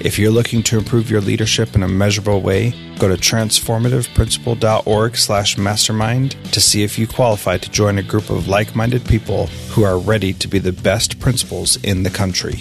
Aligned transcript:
If 0.00 0.16
you're 0.16 0.30
looking 0.30 0.62
to 0.62 0.78
improve 0.78 1.10
your 1.10 1.20
leadership 1.20 1.74
in 1.74 1.82
a 1.82 1.88
measurable 1.88 2.40
way, 2.40 2.72
go 3.00 3.08
to 3.08 3.16
transformativeprincipal.org 3.16 5.16
slash 5.16 5.58
mastermind 5.58 6.36
to 6.52 6.60
see 6.60 6.84
if 6.84 7.00
you 7.00 7.08
qualify 7.08 7.58
to 7.58 7.68
join 7.68 7.98
a 7.98 8.04
group 8.04 8.30
of 8.30 8.46
like-minded 8.46 9.04
people 9.06 9.48
who 9.70 9.82
are 9.82 9.98
ready 9.98 10.32
to 10.34 10.46
be 10.46 10.60
the 10.60 10.70
best 10.70 11.18
principals 11.18 11.82
in 11.82 12.04
the 12.04 12.10
country. 12.10 12.60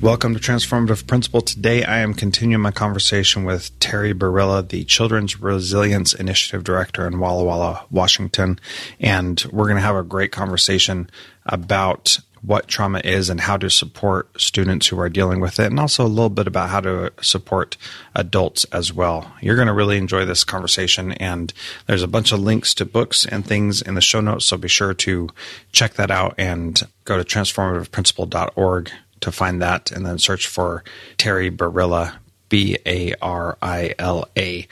Welcome 0.00 0.34
to 0.34 0.40
Transformative 0.40 1.08
Principal. 1.08 1.40
Today 1.40 1.82
I 1.82 1.98
am 1.98 2.14
continuing 2.14 2.62
my 2.62 2.70
conversation 2.70 3.42
with 3.42 3.76
Teri 3.80 4.14
Barila, 4.14 4.68
the 4.68 4.84
Children's 4.84 5.40
Resilience 5.40 6.12
Initiative 6.12 6.62
Director 6.62 7.08
in 7.08 7.18
Walla 7.18 7.42
Walla, 7.42 7.84
Washington. 7.90 8.60
And 9.00 9.44
we're 9.50 9.64
going 9.64 9.74
to 9.74 9.82
have 9.82 9.96
a 9.96 10.04
great 10.04 10.30
conversation 10.30 11.10
about 11.46 12.20
what 12.42 12.68
trauma 12.68 13.00
is 13.04 13.30
and 13.30 13.40
how 13.40 13.56
to 13.56 13.68
support 13.68 14.28
students 14.40 14.86
who 14.86 14.98
are 15.00 15.08
dealing 15.08 15.40
with 15.40 15.58
it, 15.58 15.66
and 15.66 15.80
also 15.80 16.04
a 16.04 16.08
little 16.08 16.30
bit 16.30 16.46
about 16.46 16.70
how 16.70 16.80
to 16.80 17.12
support 17.20 17.76
adults 18.14 18.64
as 18.72 18.92
well. 18.92 19.32
You're 19.40 19.56
going 19.56 19.68
to 19.68 19.74
really 19.74 19.96
enjoy 19.96 20.24
this 20.24 20.44
conversation, 20.44 21.12
and 21.12 21.52
there's 21.86 22.02
a 22.02 22.08
bunch 22.08 22.32
of 22.32 22.40
links 22.40 22.74
to 22.74 22.84
books 22.84 23.26
and 23.26 23.46
things 23.46 23.82
in 23.82 23.94
the 23.94 24.00
show 24.00 24.20
notes, 24.20 24.46
so 24.46 24.56
be 24.56 24.68
sure 24.68 24.94
to 24.94 25.28
check 25.72 25.94
that 25.94 26.10
out 26.10 26.34
and 26.38 26.80
go 27.04 27.16
to 27.16 27.24
transformativeprincipal.org 27.24 28.90
to 29.20 29.32
find 29.32 29.60
that, 29.60 29.90
and 29.90 30.06
then 30.06 30.18
search 30.18 30.46
for 30.46 30.84
Teri 31.16 31.54
Barila, 31.54 32.16
B 32.48 32.78
A 32.86 33.14
R 33.20 33.58
I 33.60 33.94
L 33.98 34.28
A, 34.36 34.66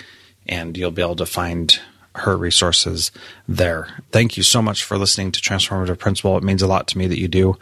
and 0.47 0.77
you'll 0.77 0.91
be 0.91 1.03
able 1.03 1.16
to 1.16 1.27
find 1.27 1.81
her 2.19 2.37
resources 2.37 3.10
there. 3.49 4.03
Thank 4.10 4.37
you 4.37 4.43
so 4.43 4.62
much 4.62 4.84
for 4.84 4.99
listening 4.99 5.32
to 5.32 5.41
Transformative 5.41 5.99
Principal. 5.99 6.37
It 6.37 6.43
means 6.43 6.62
a 6.62 6.66
lot 6.66 6.88
to 6.88 6.99
me 6.99 7.06
that 7.06 7.21
you 7.21 7.28
do. 7.28 7.56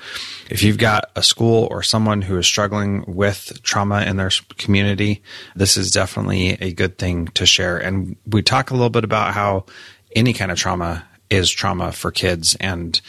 If 0.51 0.63
you've 0.63 0.79
got 0.79 1.11
a 1.17 1.23
school 1.23 1.69
or 1.71 1.83
someone 1.83 2.23
who 2.23 2.37
is 2.39 2.47
struggling 2.47 3.05
with 3.07 3.63
trauma 3.63 4.03
in 4.03 4.17
their 4.17 4.31
community, 4.57 5.23
this 5.55 5.77
is 5.77 5.91
definitely 5.91 6.59
a 6.61 6.73
good 6.73 6.99
thing 6.99 7.27
to 7.29 7.47
share. 7.47 7.79
And 7.79 8.17
we 8.27 8.43
talk 8.43 8.71
a 8.71 8.75
little 8.75 8.91
bit 8.91 9.05
about 9.05 9.35
how 9.35 9.67
any 10.15 10.33
kind 10.33 10.51
of 10.51 10.59
trauma 10.59 11.07
is 11.31 11.51
trauma 11.51 11.93
for 11.93 12.11
kids 12.11 12.57
and 12.61 13.01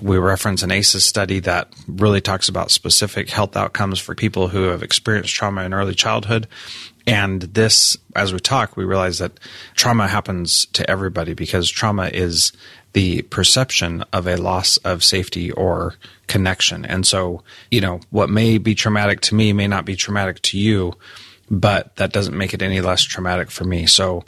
we 0.00 0.16
reference 0.16 0.62
an 0.62 0.70
ACEs 0.70 1.04
study 1.04 1.40
that 1.40 1.68
really 1.86 2.20
talks 2.20 2.48
about 2.48 2.70
specific 2.70 3.28
health 3.28 3.56
outcomes 3.56 3.98
for 3.98 4.14
people 4.14 4.48
who 4.48 4.64
have 4.64 4.82
experienced 4.82 5.34
trauma 5.34 5.64
in 5.64 5.74
early 5.74 5.94
childhood. 5.94 6.48
And 7.06 7.42
this, 7.42 7.96
as 8.14 8.32
we 8.32 8.38
talk, 8.38 8.76
we 8.76 8.84
realize 8.84 9.18
that 9.18 9.38
trauma 9.74 10.08
happens 10.08 10.66
to 10.66 10.88
everybody 10.88 11.34
because 11.34 11.68
trauma 11.68 12.06
is 12.06 12.52
the 12.92 13.22
perception 13.22 14.04
of 14.12 14.26
a 14.26 14.36
loss 14.36 14.76
of 14.78 15.02
safety 15.02 15.50
or 15.50 15.94
connection. 16.26 16.84
And 16.84 17.06
so, 17.06 17.42
you 17.70 17.80
know, 17.80 18.00
what 18.10 18.30
may 18.30 18.58
be 18.58 18.74
traumatic 18.74 19.20
to 19.22 19.34
me 19.34 19.52
may 19.52 19.66
not 19.66 19.84
be 19.84 19.96
traumatic 19.96 20.40
to 20.42 20.58
you, 20.58 20.94
but 21.50 21.96
that 21.96 22.12
doesn't 22.12 22.36
make 22.36 22.54
it 22.54 22.62
any 22.62 22.80
less 22.80 23.02
traumatic 23.02 23.50
for 23.50 23.64
me. 23.64 23.86
So, 23.86 24.24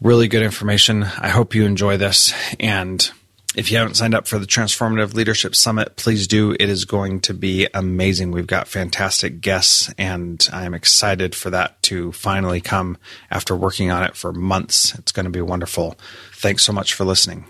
really 0.00 0.28
good 0.28 0.42
information. 0.42 1.02
I 1.02 1.28
hope 1.28 1.54
you 1.54 1.64
enjoy 1.64 1.96
this. 1.96 2.32
And 2.60 3.10
if 3.54 3.70
you 3.70 3.78
haven't 3.78 3.94
signed 3.94 4.14
up 4.14 4.26
for 4.26 4.38
the 4.38 4.46
Transformative 4.46 5.14
Leadership 5.14 5.54
Summit, 5.54 5.96
please 5.96 6.26
do. 6.26 6.52
It 6.52 6.68
is 6.68 6.84
going 6.84 7.20
to 7.20 7.34
be 7.34 7.68
amazing. 7.72 8.32
We've 8.32 8.46
got 8.46 8.66
fantastic 8.66 9.40
guests, 9.40 9.92
and 9.96 10.46
I'm 10.52 10.74
excited 10.74 11.34
for 11.34 11.50
that 11.50 11.80
to 11.84 12.12
finally 12.12 12.60
come 12.60 12.98
after 13.30 13.54
working 13.54 13.90
on 13.90 14.02
it 14.02 14.16
for 14.16 14.32
months. 14.32 14.94
It's 14.98 15.12
going 15.12 15.24
to 15.24 15.30
be 15.30 15.40
wonderful. 15.40 15.96
Thanks 16.32 16.64
so 16.64 16.72
much 16.72 16.94
for 16.94 17.04
listening. 17.04 17.44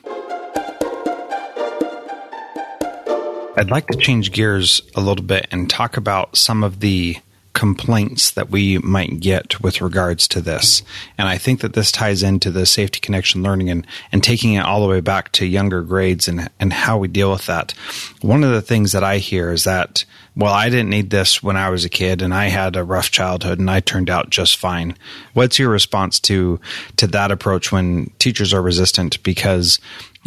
I'd 3.56 3.71
like 3.71 3.86
to 3.86 3.98
change 3.98 4.32
gears 4.32 4.82
a 4.97 5.00
little 5.00 5.25
bit 5.25 5.47
and 5.50 5.71
talk 5.71 5.97
about 5.97 6.36
some 6.36 6.65
of 6.65 6.81
the 6.81 7.16
complaints 7.54 8.32
that 8.32 8.50
we 8.50 8.78
might 8.78 9.20
get 9.20 9.60
with 9.60 9.81
regards 9.81 10.28
to 10.28 10.41
this. 10.41 10.82
And 11.16 11.28
I 11.28 11.38
think 11.38 11.60
that 11.60 11.72
this 11.72 11.92
ties 11.92 12.22
into 12.22 12.50
the 12.50 12.66
safety 12.66 12.98
connection 13.00 13.42
learning 13.42 13.70
and, 13.70 13.87
and 14.12 14.22
taking 14.22 14.54
it 14.54 14.65
all 14.65 14.82
the 14.82 14.88
way 14.88 15.00
back 15.00 15.31
to 15.32 15.47
younger 15.47 15.81
grades 15.82 16.28
and, 16.28 16.50
and 16.59 16.72
how 16.72 16.98
we 16.98 17.09
deal 17.09 17.31
with 17.31 17.47
that. 17.47 17.72
One 18.20 18.42
of 18.42 18.50
the 18.50 18.60
things 18.60 18.92
that 18.92 19.04
I 19.04 19.19
hear 19.19 19.53
is 19.53 19.65
that, 19.65 20.04
well, 20.37 20.53
I 20.53 20.69
didn't 20.69 20.91
need 20.91 21.10
this 21.10 21.42
when 21.42 21.56
I 21.56 21.70
was 21.70 21.84
a 21.84 21.88
kid 21.88 22.22
and 22.22 22.34
I 22.34 22.47
had 22.47 22.75
a 22.75 22.84
rough 22.84 23.12
childhood 23.12 23.60
and 23.60 23.71
I 23.71 23.78
turned 23.78 24.10
out 24.10 24.31
just 24.31 24.56
fine. 24.56 24.97
What's 25.32 25.59
your 25.59 25.71
response 25.71 26.19
to, 26.21 26.60
to 26.97 27.06
that 27.06 27.31
approach 27.31 27.71
when 27.71 28.10
teachers 28.19 28.53
are 28.53 28.62
resistant 28.62 29.22
because 29.22 29.78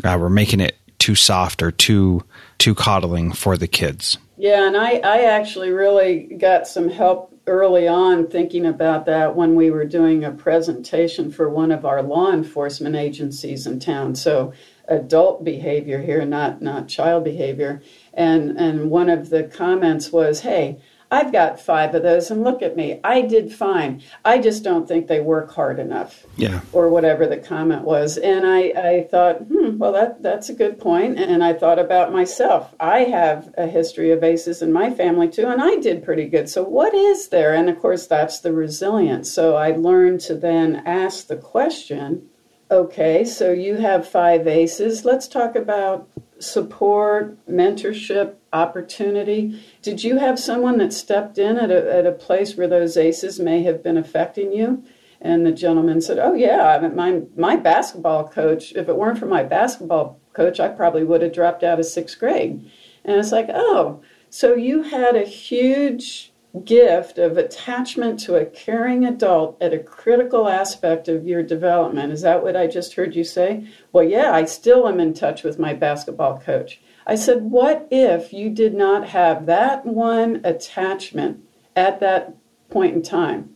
uh, 0.06 0.18
we're 0.20 0.30
making 0.30 0.62
it 0.62 0.78
too 0.98 1.16
soft 1.16 1.62
or 1.62 1.72
too, 1.72 2.24
too 2.58 2.74
coddling 2.74 3.34
for 3.34 3.58
the 3.58 3.68
kids? 3.68 4.18
Yeah, 4.40 4.68
and 4.68 4.78
I, 4.78 4.98
I 4.98 5.22
actually 5.24 5.72
really 5.72 6.20
got 6.20 6.68
some 6.68 6.90
help 6.90 7.34
early 7.48 7.88
on 7.88 8.28
thinking 8.28 8.68
about 8.68 9.08
that 9.08 9.36
when 9.36 9.56
we 9.56 9.72
were 9.72 9.86
doing 9.86 10.24
a 10.24 10.32
presentation 10.32 11.32
for 11.32 11.50
one 11.50 11.72
of 11.72 11.86
our 11.86 12.04
law 12.04 12.32
enforcement 12.32 12.96
agencies 12.96 13.66
in 13.66 13.80
town. 13.80 14.14
So 14.14 14.54
adult 14.88 15.44
behavior 15.44 16.00
here, 16.02 16.24
not 16.24 16.62
not 16.62 16.88
child 16.88 17.24
behavior. 17.24 17.82
And 18.14 18.58
and 18.60 18.92
one 18.92 19.10
of 19.10 19.32
the 19.32 19.44
comments 19.44 20.12
was, 20.12 20.42
"Hey, 20.42 20.78
I've 21.10 21.32
got 21.32 21.60
five 21.60 21.96
of 21.96 22.04
those, 22.04 22.30
and 22.32 22.44
look 22.44 22.62
at 22.62 22.76
me. 22.76 23.00
I 23.04 23.22
did 23.22 23.54
fine. 23.54 24.02
I 24.26 24.40
just 24.40 24.64
don't 24.64 24.88
think 24.88 25.08
they 25.08 25.22
work 25.22 25.54
hard 25.54 25.80
enough. 25.80 26.26
Yeah. 26.36 26.62
Or 26.74 26.90
whatever 26.90 27.26
the 27.26 27.38
comment 27.38 27.84
was. 27.84 28.18
And 28.18 28.46
I, 28.46 28.60
I 28.76 29.08
thought, 29.10 29.38
hmm, 29.44 29.78
well, 29.78 29.94
that, 29.94 30.22
that's 30.22 30.50
a 30.50 30.54
good 30.54 30.80
point. 30.80 31.18
And 31.18 31.44
I 31.44 31.54
thought 31.54 31.80
about 31.80 32.12
myself. 32.12 32.74
I 32.80 33.00
have 33.00 33.54
a 33.58 33.68
history 33.68 34.12
of 34.12 34.24
ACEs 34.24 34.62
in 34.62 34.74
my 34.74 34.94
family 34.94 35.30
too, 35.30 35.48
and 35.48 35.62
I 35.62 35.78
did 35.78 36.04
pretty 36.04 36.28
good. 36.28 36.50
So 36.50 36.64
what 36.64 36.94
is 36.94 37.30
there? 37.30 37.54
And 37.54 37.70
of 37.70 37.80
course, 37.80 38.08
that's 38.08 38.42
the 38.42 38.52
resilience. 38.52 39.32
So 39.32 39.56
I 39.56 39.72
learned 39.72 40.20
to 40.22 40.36
then 40.36 40.84
ask 40.86 41.28
the 41.28 41.38
question, 41.38 42.30
Okay, 42.70 43.24
so 43.24 43.54
you 43.54 43.76
have 43.76 44.06
five 44.06 44.46
ACEs. 44.46 45.06
Let's 45.06 45.30
talk 45.30 45.56
about 45.56 46.10
support, 46.40 47.38
mentorship, 47.48 48.36
opportunity. 48.52 49.64
Did 49.82 50.04
you 50.04 50.18
have 50.18 50.38
someone 50.38 50.78
that 50.80 50.92
stepped 50.92 51.38
in 51.38 51.58
at 51.58 51.72
a, 51.72 51.96
at 51.96 52.06
a 52.06 52.12
place 52.12 52.58
where 52.58 52.68
those 52.68 52.98
ACEs 52.98 53.40
may 53.40 53.64
have 53.64 53.82
been 53.82 53.96
affecting 53.96 54.52
you? 54.52 54.84
And 55.22 55.46
the 55.46 55.54
gentleman 55.54 56.02
said, 56.02 56.20
Oh, 56.20 56.34
yeah, 56.34 56.90
my, 56.94 57.22
my 57.38 57.56
basketball 57.56 58.28
coach, 58.28 58.74
if 58.74 58.90
it 58.90 58.98
weren't 58.98 59.18
for 59.18 59.28
my 59.28 59.44
basketball 59.44 60.20
coach, 60.34 60.60
I 60.60 60.68
probably 60.68 61.06
would 61.06 61.22
have 61.22 61.34
dropped 61.34 61.64
out 61.64 61.80
of 61.80 61.86
sixth 61.86 62.20
grade. 62.20 62.70
And 63.06 63.18
it's 63.18 63.32
like, 63.32 63.48
Oh, 63.50 64.02
so 64.30 64.56
you 64.56 64.84
had 64.84 65.16
a 65.16 65.24
huge 65.24 66.34
gift 66.64 67.18
of 67.18 67.38
attachment 67.38 68.20
to 68.20 68.36
a 68.36 68.46
caring 68.46 69.06
adult 69.06 69.62
at 69.62 69.74
a 69.74 69.80
critical 69.80 70.48
aspect 70.48 71.08
of 71.08 71.26
your 71.26 71.44
development. 71.44 72.12
Is 72.12 72.22
that 72.22 72.44
what 72.44 72.56
I 72.56 72.68
just 72.68 72.96
heard 72.96 73.16
you 73.16 73.24
say? 73.24 73.68
Well, 73.92 74.04
yeah, 74.04 74.32
I 74.32 74.46
still 74.46 74.88
am 74.88 75.00
in 75.00 75.14
touch 75.14 75.44
with 75.44 75.60
my 75.60 75.74
basketball 75.74 76.40
coach. 76.40 76.80
I 77.06 77.16
said, 77.16 77.44
What 77.44 77.88
if 77.92 78.34
you 78.34 78.50
did 78.50 78.74
not 78.74 79.10
have 79.10 79.46
that 79.46 79.86
one 79.86 80.42
attachment 80.44 81.44
at 81.76 82.00
that 82.00 82.36
point 82.70 82.96
in 82.96 83.02
time? 83.02 83.56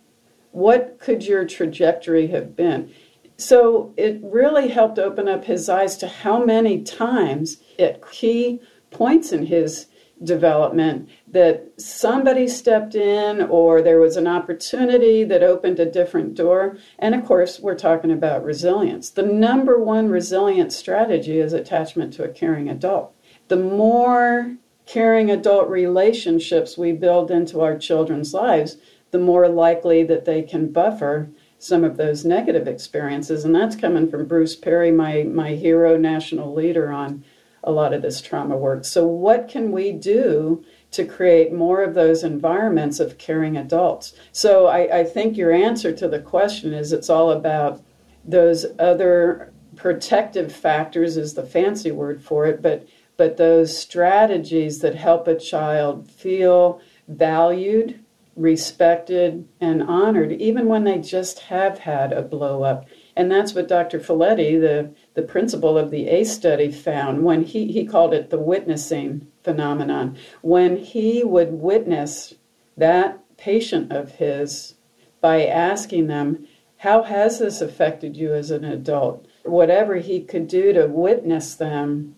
What 0.51 0.99
could 0.99 1.25
your 1.25 1.45
trajectory 1.45 2.27
have 2.27 2.55
been? 2.55 2.91
So 3.37 3.93
it 3.97 4.19
really 4.21 4.67
helped 4.67 4.99
open 4.99 5.27
up 5.27 5.45
his 5.45 5.67
eyes 5.67 5.97
to 5.97 6.07
how 6.07 6.43
many 6.45 6.83
times 6.83 7.57
at 7.79 8.07
key 8.11 8.59
points 8.91 9.31
in 9.31 9.47
his 9.47 9.87
development 10.23 11.09
that 11.27 11.71
somebody 11.77 12.47
stepped 12.47 12.95
in 12.95 13.41
or 13.41 13.81
there 13.81 13.99
was 13.99 14.17
an 14.17 14.27
opportunity 14.27 15.23
that 15.23 15.43
opened 15.43 15.79
a 15.79 15.89
different 15.89 16.35
door. 16.35 16.77
And 16.99 17.15
of 17.15 17.25
course, 17.25 17.59
we're 17.59 17.75
talking 17.75 18.11
about 18.11 18.43
resilience. 18.43 19.09
The 19.09 19.23
number 19.23 19.79
one 19.79 20.09
resilient 20.09 20.73
strategy 20.73 21.39
is 21.39 21.53
attachment 21.53 22.13
to 22.13 22.23
a 22.23 22.29
caring 22.29 22.69
adult. 22.69 23.15
The 23.47 23.57
more 23.57 24.55
caring 24.85 25.31
adult 25.31 25.69
relationships 25.69 26.77
we 26.77 26.91
build 26.91 27.31
into 27.31 27.61
our 27.61 27.77
children's 27.77 28.33
lives, 28.33 28.77
the 29.11 29.19
more 29.19 29.47
likely 29.47 30.03
that 30.03 30.25
they 30.25 30.41
can 30.41 30.71
buffer 30.71 31.29
some 31.59 31.83
of 31.83 31.97
those 31.97 32.25
negative 32.25 32.67
experiences. 32.67 33.45
And 33.45 33.53
that's 33.53 33.75
coming 33.75 34.09
from 34.09 34.25
Bruce 34.25 34.55
Perry, 34.55 34.91
my, 34.91 35.23
my 35.23 35.51
hero 35.51 35.95
national 35.95 36.53
leader 36.53 36.91
on 36.91 37.23
a 37.63 37.71
lot 37.71 37.93
of 37.93 38.01
this 38.01 38.21
trauma 38.21 38.57
work. 38.57 38.85
So, 38.85 39.05
what 39.05 39.47
can 39.47 39.71
we 39.71 39.91
do 39.91 40.63
to 40.91 41.05
create 41.05 41.53
more 41.53 41.83
of 41.83 41.93
those 41.93 42.23
environments 42.23 42.99
of 42.99 43.17
caring 43.17 43.55
adults? 43.57 44.13
So, 44.31 44.67
I, 44.67 44.99
I 44.99 45.03
think 45.03 45.37
your 45.37 45.51
answer 45.51 45.91
to 45.93 46.07
the 46.07 46.19
question 46.19 46.73
is 46.73 46.91
it's 46.91 47.09
all 47.09 47.31
about 47.31 47.81
those 48.25 48.65
other 48.79 49.51
protective 49.75 50.53
factors, 50.53 51.17
is 51.17 51.33
the 51.33 51.45
fancy 51.45 51.91
word 51.91 52.21
for 52.21 52.45
it, 52.45 52.61
but 52.61 52.87
but 53.17 53.37
those 53.37 53.77
strategies 53.77 54.79
that 54.79 54.95
help 54.95 55.27
a 55.27 55.37
child 55.37 56.09
feel 56.09 56.81
valued, 57.07 58.03
respected, 58.35 59.47
and 59.59 59.83
honored, 59.83 60.31
even 60.31 60.65
when 60.67 60.85
they 60.85 60.97
just 60.97 61.39
have 61.39 61.79
had 61.79 62.13
a 62.13 62.23
blow 62.23 62.63
up. 62.63 62.85
And 63.15 63.29
that's 63.29 63.53
what 63.53 63.67
Dr. 63.67 63.99
Felitti, 63.99 64.59
the 64.59 64.93
the 65.13 65.21
principal 65.21 65.77
of 65.77 65.91
the 65.91 66.07
ACE 66.07 66.31
study 66.31 66.71
found 66.71 67.23
when 67.23 67.43
he, 67.43 67.71
he 67.71 67.85
called 67.85 68.13
it 68.13 68.29
the 68.29 68.39
witnessing 68.39 69.27
phenomenon. 69.43 70.17
When 70.41 70.77
he 70.77 71.23
would 71.23 71.51
witness 71.51 72.35
that 72.77 73.19
patient 73.37 73.91
of 73.91 74.13
his 74.13 74.75
by 75.19 75.45
asking 75.45 76.07
them, 76.07 76.47
How 76.77 77.03
has 77.03 77.39
this 77.39 77.61
affected 77.61 78.15
you 78.15 78.33
as 78.33 78.51
an 78.51 78.63
adult? 78.63 79.27
Whatever 79.43 79.97
he 79.97 80.21
could 80.21 80.47
do 80.47 80.71
to 80.73 80.87
witness 80.87 81.55
them, 81.55 82.15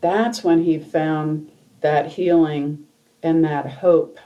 that's 0.00 0.42
when 0.42 0.64
he 0.64 0.78
found 0.78 1.50
that 1.80 2.12
healing 2.12 2.86
and 3.22 3.44
that 3.44 3.66
hope 3.66 4.18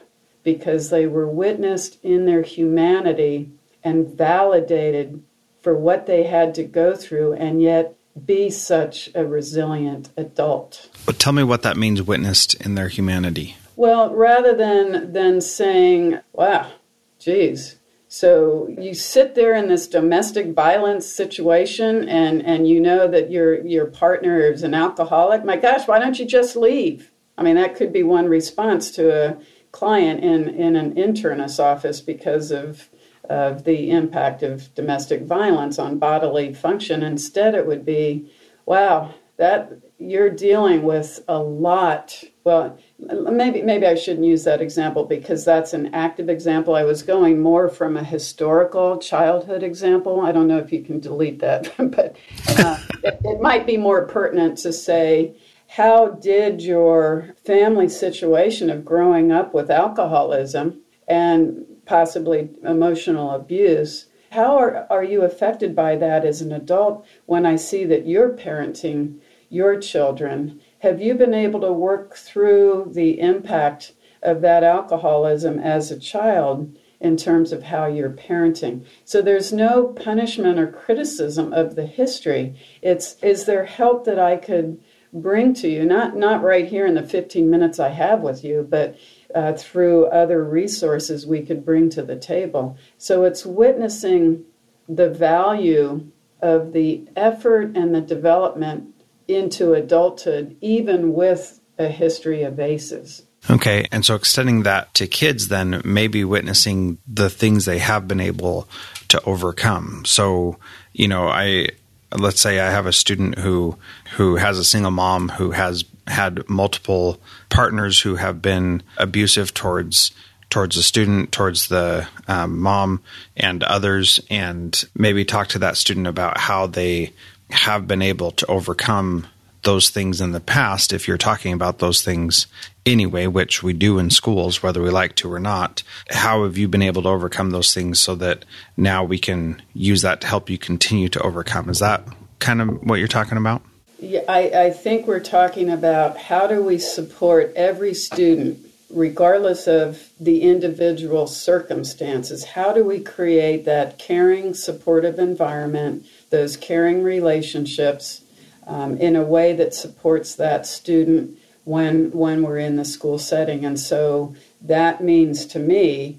because 0.43 0.90
they 0.90 1.06
were 1.06 1.28
witnessed 1.28 1.99
in 2.05 2.26
their 2.26 2.43
humanity 2.43 3.50
and 3.82 4.08
validated 4.08 5.22
for 5.64 5.75
what 5.75 6.05
they 6.05 6.25
had 6.25 6.55
to 6.55 6.62
go 6.62 6.94
through, 6.94 7.32
and 7.32 7.62
yet 7.62 7.96
be 8.26 8.50
such 8.50 9.08
a 9.14 9.25
resilient 9.25 10.11
adult. 10.14 10.90
But 11.06 11.19
tell 11.19 11.32
me 11.32 11.43
what 11.43 11.62
that 11.62 11.78
means 11.78 12.02
witnessed 12.02 12.55
in 12.56 12.75
their 12.75 12.88
humanity. 12.88 13.56
Well, 13.75 14.14
rather 14.14 14.55
than 14.55 15.14
than 15.14 15.40
saying, 15.40 16.20
"Wow, 16.34 16.70
geez," 17.19 17.76
so 18.08 18.69
you 18.78 18.93
sit 18.93 19.34
there 19.34 19.55
in 19.55 19.69
this 19.69 19.88
domestic 19.88 20.52
violence 20.52 21.06
situation, 21.06 22.06
and 22.08 22.44
and 22.44 22.69
you 22.69 22.78
know 22.78 23.08
that 23.08 23.31
your 23.31 23.66
your 23.66 23.87
partner 23.87 24.40
is 24.40 24.62
an 24.62 24.75
alcoholic. 24.75 25.44
My 25.44 25.56
gosh, 25.56 25.88
why 25.88 25.99
don't 25.99 26.19
you 26.19 26.26
just 26.26 26.56
leave? 26.56 27.11
I 27.38 27.43
mean, 27.43 27.56
that 27.56 27.75
could 27.75 27.93
be 27.93 28.02
one 28.02 28.28
response 28.28 28.93
to 28.93 29.11
a 29.11 29.38
client 29.72 30.22
in 30.22 30.46
in 30.49 30.76
an 30.76 30.94
internist 30.94 31.58
office 31.58 32.02
because 32.02 32.52
of 32.52 32.90
of 33.29 33.65
the 33.65 33.91
impact 33.91 34.43
of 34.43 34.75
domestic 34.75 35.23
violence 35.23 35.79
on 35.79 35.99
bodily 35.99 36.53
function. 36.53 37.03
Instead, 37.03 37.55
it 37.55 37.67
would 37.67 37.85
be, 37.85 38.31
wow, 38.67 39.15
that 39.37 39.73
you're 39.99 40.31
dealing 40.31 40.82
with 40.82 41.25
a 41.29 41.38
lot. 41.38 42.23
Well, 42.44 42.79
maybe 42.99 43.62
maybe 43.62 43.87
I 43.87 43.94
shouldn't 43.94 44.26
use 44.26 44.44
that 44.44 44.61
example 44.61 45.05
because 45.05 45.44
that's 45.44 45.73
an 45.73 45.94
active 45.94 46.29
example. 46.29 46.75
I 46.75 46.85
was 46.85 47.03
going 47.03 47.41
more 47.41 47.69
from 47.69 47.97
a 47.97 48.05
historical 48.05 48.99
childhood 48.99 49.62
example. 49.62 50.21
I 50.21 50.32
don't 50.32 50.47
know 50.47 50.59
if 50.59 50.73
you 50.73 50.82
can 50.82 51.00
delete 51.00 51.41
that, 51.41 51.73
but 51.79 52.17
uh, 52.59 52.79
it, 53.03 53.19
it 53.25 53.41
might 53.41 53.67
be 53.67 53.76
more 53.76 54.06
pertinent 54.06 54.59
to 54.59 54.73
say. 54.73 55.37
How 55.67 56.11
did 56.11 56.62
your 56.62 57.35
family 57.44 57.88
situation 57.88 58.71
of 58.71 58.85
growing 58.85 59.32
up 59.32 59.55
with 59.55 59.73
alcoholism 59.73 60.82
and 61.09 61.67
possibly 61.87 62.51
emotional 62.63 63.31
abuse. 63.31 64.07
How 64.31 64.57
are, 64.57 64.87
are 64.91 65.05
you 65.05 65.23
affected 65.23 65.77
by 65.77 65.97
that 65.97 66.25
as 66.25 66.41
an 66.41 66.53
adult 66.53 67.07
when 67.27 67.47
I 67.47 67.57
see 67.57 67.85
that 67.85 68.07
you're 68.07 68.31
parenting 68.31 69.21
your 69.49 69.79
children? 69.79 70.61
Have 70.81 71.01
you 71.01 71.15
been 71.15 71.35
able 71.35 71.61
to 71.61 71.73
work 71.73 72.17
through 72.17 72.91
the 72.93 73.21
impact 73.21 73.93
of 74.23 74.41
that 74.41 74.65
alcoholism 74.65 75.59
as 75.59 75.91
a 75.91 76.01
child 76.01 76.77
in 77.01 77.17
terms 77.17 77.53
of 77.53 77.65
how 77.65 77.87
you're 77.87 78.11
parenting? 78.11 78.85
So 79.05 79.23
there's 79.23 79.53
no 79.53 79.87
punishment 79.87 80.59
or 80.59 80.67
criticism 80.67 81.53
of 81.53 81.77
the 81.77 81.87
history. 81.87 82.57
It's 82.83 83.17
is 83.23 83.45
there 83.45 83.67
help 83.67 84.05
that 84.07 84.19
I 84.19 84.37
could 84.37 84.81
bring 85.13 85.55
to 85.55 85.69
you? 85.69 85.85
Not 85.85 86.17
not 86.17 86.43
right 86.43 86.67
here 86.67 86.87
in 86.87 86.95
the 86.95 87.03
15 87.03 87.49
minutes 87.49 87.79
I 87.79 87.91
have 87.91 88.21
with 88.21 88.45
you, 88.45 88.67
but 88.69 88.97
uh, 89.35 89.53
through 89.55 90.07
other 90.07 90.45
resources 90.45 91.26
we 91.26 91.43
could 91.43 91.64
bring 91.64 91.91
to 91.91 92.03
the 92.03 92.17
table. 92.17 92.76
So 92.99 93.25
it's 93.25 93.45
witnessing 93.45 94.45
the 94.88 95.11
value 95.11 96.11
of 96.41 96.73
the 96.73 97.09
effort 97.17 97.76
and 97.76 97.95
the 97.95 98.00
development 98.00 98.95
into 99.26 99.73
adulthood, 99.73 100.57
even 100.61 101.14
with 101.14 101.61
a 101.79 101.88
history 101.88 102.43
of 102.43 102.61
ACEs. 102.61 103.23
Okay, 103.50 103.87
and 103.93 104.05
so 104.05 104.14
extending 104.14 104.62
that 104.62 104.95
to 104.95 105.07
kids, 105.07 105.49
then 105.49 105.83
maybe 105.85 106.25
witnessing 106.25 106.99
the 107.07 107.29
things 107.29 107.64
they 107.64 107.79
have 107.79 108.09
been 108.09 108.21
able 108.21 108.69
to 109.09 109.23
overcome. 109.25 110.05
So, 110.07 110.57
you 110.93 111.09
know, 111.09 111.29
I 111.29 111.69
let's 112.17 112.41
say 112.41 112.61
I 112.61 112.71
have 112.71 112.87
a 112.87 112.93
student 112.93 113.38
who 113.38 113.76
who 114.17 114.37
has 114.37 114.59
a 114.59 114.64
single 114.64 114.91
mom 114.91 115.29
who 115.29 115.50
has 115.50 115.85
had 116.06 116.49
multiple 116.49 117.20
partners 117.49 118.00
who 118.00 118.16
have 118.16 118.42
been 118.42 118.82
abusive 118.99 119.54
towards 119.54 120.12
towards 120.50 120.76
the 120.76 120.82
student, 120.82 121.32
towards 121.32 121.66
the 121.66 122.06
um, 122.28 122.61
mom, 122.61 123.02
and 123.37 123.64
others, 123.64 124.20
and 124.30 124.84
maybe 124.94 125.25
talk 125.25 125.49
to 125.49 125.58
that 125.58 125.76
student 125.76 126.06
about 126.06 126.38
how 126.38 126.66
they 126.66 127.12
have 127.50 127.88
been 127.88 128.02
able 128.02 128.30
to 128.30 128.46
overcome 128.46 129.26
those 129.64 129.90
things 129.90 130.20
in 130.20 130.32
the 130.32 130.40
past. 130.40 130.92
If 130.92 131.08
you're 131.08 131.18
talking 131.18 131.52
about 131.52 131.80
those 131.80 132.02
things 132.02 132.46
anyway, 132.87 133.26
which 133.26 133.62
we 133.62 133.73
do 133.73 133.99
in 133.99 134.11
schools, 134.11 134.62
whether 134.62 134.80
we 134.80 134.90
like 134.90 135.16
to 135.16 135.32
or 135.32 135.40
not, 135.40 135.82
how 136.11 136.44
have 136.44 136.56
you 136.56 136.68
been 136.68 136.82
able 136.82 137.02
to 137.02 137.08
overcome 137.08 137.50
those 137.50 137.75
things 137.75 137.99
so 137.99 138.14
that 138.16 138.44
now 138.76 139.02
we 139.02 139.18
can 139.18 139.61
use 139.73 140.02
that 140.02 140.20
to 140.20 140.26
help 140.26 140.49
you 140.49 140.58
continue 140.58 141.08
to 141.08 141.23
overcome? 141.23 141.68
Is 141.68 141.80
that 141.80 142.06
kind 142.38 142.62
of 142.62 142.68
what 142.84 142.99
you're 142.99 143.08
talking 143.08 143.38
about? 143.38 143.62
Yeah, 143.99 144.23
I, 144.29 144.67
I 144.67 144.71
think 144.71 145.07
we're 145.07 145.21
talking 145.21 145.71
about 145.71 146.19
how 146.19 146.47
do 146.47 146.63
we 146.63 146.79
support 146.79 147.53
every 147.55 147.95
student, 147.95 148.59
regardless 148.91 149.67
of 149.69 150.11
the 150.19 150.43
individual 150.43 151.27
circumstances. 151.27 152.45
How 152.45 152.73
do 152.73 152.85
we 152.85 153.01
create 153.01 153.65
that 153.65 153.99
caring, 153.99 154.53
supportive 154.53 155.19
environment, 155.19 156.07
those 156.31 156.57
caring 156.57 157.03
relationships 157.03 158.23
um, 158.67 158.97
in 158.99 159.15
a 159.15 159.23
way 159.23 159.53
that 159.53 159.75
supports 159.75 160.35
that 160.37 160.67
student 160.67 161.39
when 161.65 162.11
when 162.11 162.43
we're 162.43 162.59
in 162.59 162.77
the 162.77 162.85
school 162.85 163.19
setting? 163.19 163.65
And 163.65 163.79
so 163.79 164.35
that 164.61 165.03
means 165.03 165.47
to 165.47 165.59
me 165.59 166.19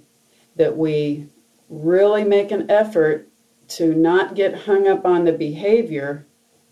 that 0.55 0.77
we 0.77 1.27
really 1.69 2.23
make 2.23 2.51
an 2.51 2.71
effort 2.71 3.27
to 3.67 3.93
not 3.93 4.35
get 4.35 4.63
hung 4.65 4.87
up 4.87 5.05
on 5.05 5.25
the 5.25 5.33
behavior 5.33 6.25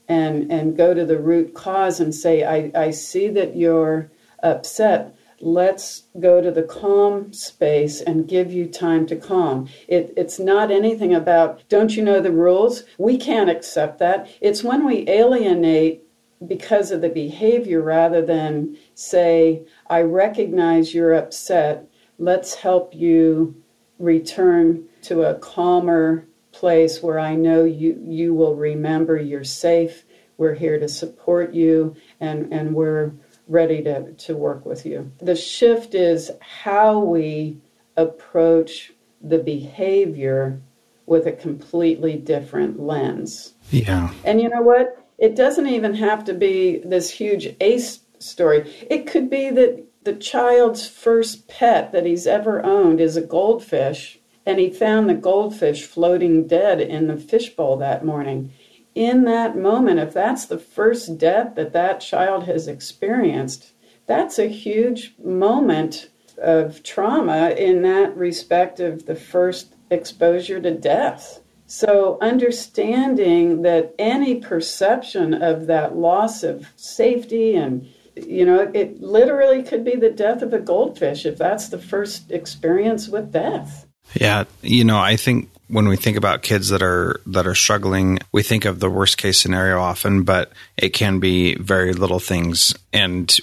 and 0.08 0.52
and 0.52 0.78
go 0.78 0.94
to 0.94 1.06
the 1.06 1.20
root 1.20 1.54
cause 1.54 2.00
and 2.00 2.14
say 2.14 2.44
I, 2.44 2.72
I 2.76 2.92
see 2.92 3.30
that 3.30 3.56
you're 3.56 4.12
upset 4.42 5.16
let's 5.44 6.04
go 6.20 6.42
to 6.42 6.52
the 6.52 6.64
calm 6.64 7.34
space 7.34 8.00
and 8.02 8.28
give 8.28 8.52
you 8.52 8.66
time 8.66 9.06
to 9.06 9.16
calm. 9.16 9.68
It, 9.88 10.14
it's 10.16 10.40
not 10.40 10.72
anything 10.72 11.14
about, 11.14 11.68
don't 11.68 11.96
you 11.96 12.04
know 12.04 12.22
the 12.22 12.32
rules? 12.32 12.84
We 12.98 13.18
can't 13.18 13.50
accept 13.50 14.00
that. 14.00 14.30
It's 14.40 14.64
when 14.64 14.86
we 14.86 15.08
alienate 15.10 16.04
because 16.48 16.92
of 16.92 17.02
the 17.02 17.10
behavior 17.10 17.82
rather 17.82 18.26
than 18.26 18.78
say, 18.96 19.66
I 19.90 20.02
recognize 20.02 20.94
you're 20.94 21.14
upset. 21.14 21.88
Let's 22.18 22.56
help 22.56 22.96
you 22.96 23.62
return 24.00 24.86
to 25.04 25.24
a 25.24 25.36
calmer 25.36 26.26
place 26.54 27.04
where 27.04 27.20
I 27.20 27.36
know 27.36 27.66
you, 27.66 28.02
you 28.06 28.34
will 28.34 28.56
remember 28.56 29.18
you're 29.18 29.44
safe. 29.44 30.06
We're 30.38 30.56
here 30.56 30.80
to 30.80 30.88
support 30.88 31.54
you 31.54 31.96
and, 32.20 32.54
and 32.54 32.74
we're 32.74 33.12
ready 33.48 33.84
to, 33.84 34.14
to 34.14 34.38
work 34.38 34.66
with 34.66 34.86
you. 34.86 35.12
The 35.22 35.36
shift 35.36 35.96
is 35.96 36.32
how 36.40 37.00
we 37.00 37.58
approach 37.98 38.94
the 39.22 39.40
behavior 39.40 40.62
with 41.06 41.28
a 41.28 41.32
completely 41.32 42.16
different 42.16 42.80
lens. 42.80 43.54
Yeah. 43.70 44.12
And 44.24 44.42
you 44.42 44.50
know 44.50 44.62
what? 44.62 45.06
It 45.18 45.36
doesn't 45.36 45.68
even 45.68 45.94
have 45.96 46.24
to 46.26 46.34
be 46.34 46.80
this 46.80 47.10
huge 47.10 47.56
ace 47.60 48.00
story. 48.20 48.74
It 48.90 49.06
could 49.08 49.30
be 49.30 49.50
that 49.52 49.84
the 50.04 50.16
child's 50.16 50.88
first 50.88 51.48
pet 51.48 51.92
that 51.92 52.06
he's 52.06 52.28
ever 52.28 52.64
owned 52.66 53.00
is 53.00 53.16
a 53.16 53.22
goldfish, 53.22 54.20
and 54.46 54.60
he 54.60 54.70
found 54.70 55.10
the 55.10 55.14
goldfish 55.14 55.86
floating 55.86 56.48
dead 56.48 56.82
in 56.82 57.08
the 57.08 57.18
fishbowl 57.18 57.78
that 57.78 58.06
morning 58.06 58.52
in 58.96 59.24
that 59.24 59.58
moment, 59.58 60.00
if 60.00 60.14
that's 60.14 60.46
the 60.46 60.60
first 60.60 61.18
death 61.18 61.56
that 61.56 61.74
that 61.74 62.00
child 62.00 62.44
has 62.46 62.68
experienced, 62.68 63.74
that's 64.06 64.38
a 64.38 64.48
huge 64.48 65.16
moment 65.24 66.10
of 66.38 66.84
trauma 66.84 67.50
in 67.52 67.82
that 67.84 68.16
respect 68.16 68.80
of 68.80 69.06
the 69.06 69.16
first 69.16 69.76
exposure 69.90 70.60
to 70.60 70.72
death. 70.72 71.42
So, 71.66 72.20
understanding 72.22 73.64
that 73.64 73.96
any 73.98 74.36
perception 74.36 75.34
of 75.34 75.66
that 75.68 75.96
loss 75.96 76.44
of 76.44 76.68
safety 76.76 77.56
and 77.56 77.88
you 78.16 78.46
know, 78.46 78.70
it 78.76 79.02
literally 79.02 79.64
could 79.64 79.84
be 79.84 79.96
the 79.96 80.12
death 80.12 80.44
of 80.44 80.54
a 80.54 80.60
goldfish 80.60 81.26
if 81.26 81.36
that's 81.36 81.70
the 81.70 81.80
first 81.80 82.30
experience 82.30 83.08
with 83.08 83.32
death. 83.32 83.88
Yeah, 84.14 84.46
you 84.62 84.84
know, 84.84 85.00
I 85.00 85.16
think 85.16 85.50
when 85.68 85.88
we 85.88 85.96
think 85.96 86.18
about 86.18 86.44
kids 86.44 86.70
that 86.70 86.84
are 86.84 87.20
that 87.28 87.48
are 87.48 87.56
struggling, 87.56 88.20
we 88.32 88.44
think 88.44 88.66
of 88.66 88.80
the 88.80 88.90
worst 88.90 89.18
case 89.18 89.40
scenario 89.40 89.80
often, 89.80 90.24
but 90.24 90.52
it 90.78 90.90
can 90.90 91.20
be 91.20 91.56
very 91.56 91.94
little 91.94 92.20
things 92.20 92.76
and 92.92 93.36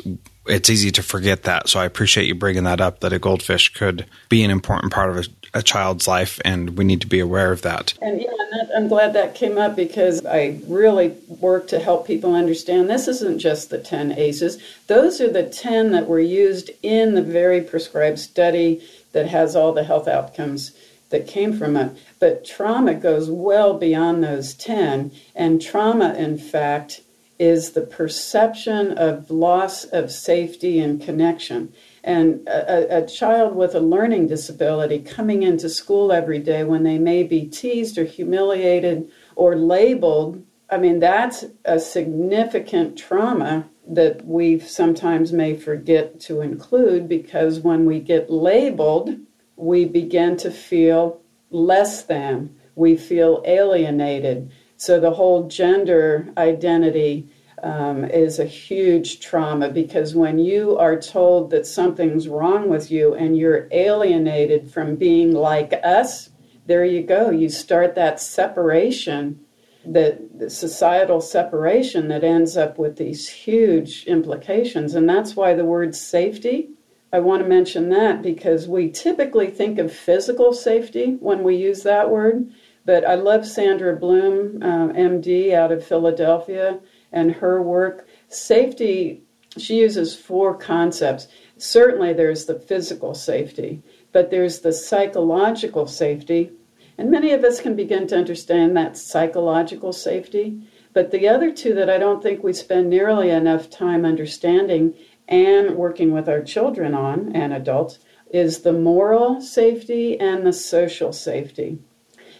it's 0.47 0.71
easy 0.71 0.90
to 0.93 1.02
forget 1.02 1.45
that. 1.45 1.69
So 1.69 1.81
I 1.81 1.85
appreciate 1.85 2.26
you 2.26 2.35
bringing 2.35 2.64
that 2.64 2.81
up 2.81 3.00
that 3.00 3.12
a 3.12 3.19
goldfish 3.19 3.73
could 3.73 4.07
be 4.29 4.43
an 4.43 4.50
important 4.50 4.93
part 4.93 5.11
of 5.11 5.17
a, 5.19 5.59
a 5.59 5.62
child's 5.62 6.09
life, 6.09 6.40
and 6.45 6.76
we 6.76 6.85
need 6.85 7.02
to 7.02 7.07
be 7.07 7.21
aware 7.21 7.52
of 7.52 7.62
that. 7.62 7.95
And 8.00 8.21
yeah, 8.21 8.31
I'm 8.75 8.88
glad 8.88 9.12
that 9.12 9.35
came 9.35 9.59
up 9.59 9.76
because 9.76 10.25
I 10.25 10.61
really 10.67 11.17
work 11.29 11.69
to 11.69 11.79
help 11.79 12.07
people 12.07 12.35
understand 12.35 12.88
this 12.88 13.09
isn't 13.09 13.38
just 13.38 13.71
the 13.71 13.79
10 13.79 14.12
ACEs. 14.12 14.59
Those 14.87 15.21
are 15.21 15.31
the 15.31 15.45
10 15.45 15.93
that 15.93 16.07
were 16.07 16.21
used 16.21 16.71
in 16.83 17.14
the 17.14 17.23
very 17.23 17.61
prescribed 17.61 18.19
study 18.19 18.83
that 19.12 19.29
has 19.29 19.57
all 19.57 19.73
the 19.73 19.85
health 19.85 20.09
outcomes 20.09 20.73
that 21.11 21.26
came 21.26 21.52
from 21.57 21.76
it. 21.76 21.97
But 22.19 22.45
trauma 22.45 22.95
goes 22.95 23.29
well 23.29 23.75
beyond 23.75 24.23
those 24.23 24.55
10. 24.55 25.12
And 25.35 25.61
trauma, 25.61 26.14
in 26.14 26.38
fact, 26.38 27.02
is 27.38 27.73
the 27.73 27.81
perception 27.81 28.93
of 28.99 29.31
loss 29.31 29.85
of 29.85 30.12
safety 30.12 30.79
and 30.79 31.00
connection. 31.00 31.73
And 32.05 32.47
a, 32.47 32.99
a, 32.99 33.07
child 33.07 33.57
with 33.57 33.75
a 33.75 33.81
learning 33.81 34.29
disability 34.29 34.99
coming 35.00 35.43
into 35.43 35.69
school 35.69 36.12
every 36.12 36.38
day 36.38 36.64
when 36.64 36.83
they 36.83 36.99
may 36.99 37.23
be 37.23 37.47
teased 37.47 37.99
or 37.99 38.05
humiliated 38.05 39.11
or 39.37 39.57
labeled, 39.57 40.45
I 40.71 40.76
mean, 40.76 41.00
that's 41.00 41.45
a 41.64 41.79
significant 41.79 42.99
trauma 42.99 43.69
that 43.90 44.25
we 44.25 44.61
sometimes 44.61 45.32
may 45.32 45.56
forget 45.56 46.20
to 46.20 46.40
include 46.40 47.09
because 47.09 47.59
when 47.61 47.85
we 47.85 47.99
get 47.99 48.30
labeled, 48.30 49.16
we 49.56 49.85
begin 49.85 50.37
to 50.38 50.50
feel 50.50 51.20
less 51.50 52.02
than, 52.02 52.54
we 52.76 52.97
feel 52.97 53.42
alienated. 53.44 54.50
So 54.76 55.00
the 55.00 55.11
whole 55.11 55.49
gender 55.49 56.32
identity 56.38 57.28
um, 57.62 58.04
is 58.04 58.38
a 58.38 58.47
huge 58.47 59.20
trauma 59.20 59.68
because 59.68 60.14
when 60.14 60.38
you 60.38 60.78
are 60.78 60.99
told 60.99 61.50
that 61.50 61.66
something's 61.66 62.28
wrong 62.28 62.68
with 62.68 62.90
you 62.90 63.14
and 63.14 63.37
you're 63.37 63.68
alienated 63.73 64.70
from 64.70 64.97
being 64.97 65.32
like 65.32 65.75
us, 65.85 66.30
there 66.66 66.85
you 66.85 67.02
go. 67.02 67.30
You 67.30 67.49
start 67.49 67.97
that 67.97 68.20
separation, 68.20 69.40
that 69.84 70.38
the 70.38 70.50
societal 70.50 71.20
separation 71.20 72.08
that 72.08 72.25
ends 72.25 72.56
up 72.56 72.78
with 72.78 72.96
these 72.96 73.28
huge 73.28 74.04
implications. 74.04 74.94
And 74.94 75.08
that's 75.08 75.34
why 75.34 75.54
the 75.54 75.64
word 75.64 75.94
safety 75.94 76.70
I 77.12 77.18
want 77.18 77.42
to 77.42 77.49
mention 77.49 77.88
that 77.88 78.22
because 78.22 78.68
we 78.68 78.88
typically 78.88 79.49
think 79.49 79.78
of 79.78 79.92
physical 79.92 80.52
safety 80.52 81.16
when 81.18 81.42
we 81.42 81.56
use 81.56 81.82
that 81.82 82.08
word. 82.08 82.52
But 82.84 83.04
I 83.04 83.16
love 83.16 83.46
Sandra 83.46 83.96
Bloom, 83.96 84.62
um, 84.62 84.92
MD 84.92 85.52
out 85.52 85.72
of 85.72 85.84
Philadelphia, 85.84 86.78
and 87.12 87.32
her 87.32 87.60
work. 87.60 88.06
Safety, 88.28 89.22
she 89.58 89.80
uses 89.80 90.14
four 90.14 90.56
concepts. 90.56 91.26
Certainly, 91.58 92.12
there's 92.12 92.46
the 92.46 92.58
physical 92.58 93.14
safety, 93.14 93.82
but 94.12 94.30
there's 94.30 94.60
the 94.60 94.72
psychological 94.72 95.87
safety. 95.88 96.52
And 97.00 97.11
many 97.11 97.33
of 97.33 97.42
us 97.45 97.62
can 97.62 97.76
begin 97.76 98.07
to 98.09 98.16
understand 98.19 98.76
that 98.76 98.95
psychological 98.95 99.90
safety. 99.90 100.61
But 100.92 101.11
the 101.11 101.28
other 101.28 101.50
two 101.50 101.73
that 101.73 101.88
I 101.88 101.97
don't 101.97 102.23
think 102.23 102.45
we 102.45 102.52
spend 102.52 102.90
nearly 102.90 103.30
enough 103.30 103.71
time 103.71 104.04
understanding 104.04 104.92
and 105.26 105.76
working 105.76 106.12
with 106.12 106.28
our 106.28 106.42
children 106.42 106.95
on 106.95 107.35
and 107.35 107.54
adults 107.54 108.00
is 108.30 108.61
the 108.61 108.75
moral 108.75 109.40
safety 109.40 110.21
and 110.21 110.47
the 110.47 110.52
social 110.52 111.11
safety. 111.14 111.78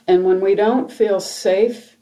And 0.07 0.25
when 0.25 0.43
we 0.43 0.55
don't 0.55 0.93
feel 0.93 1.21
safe 1.21 1.97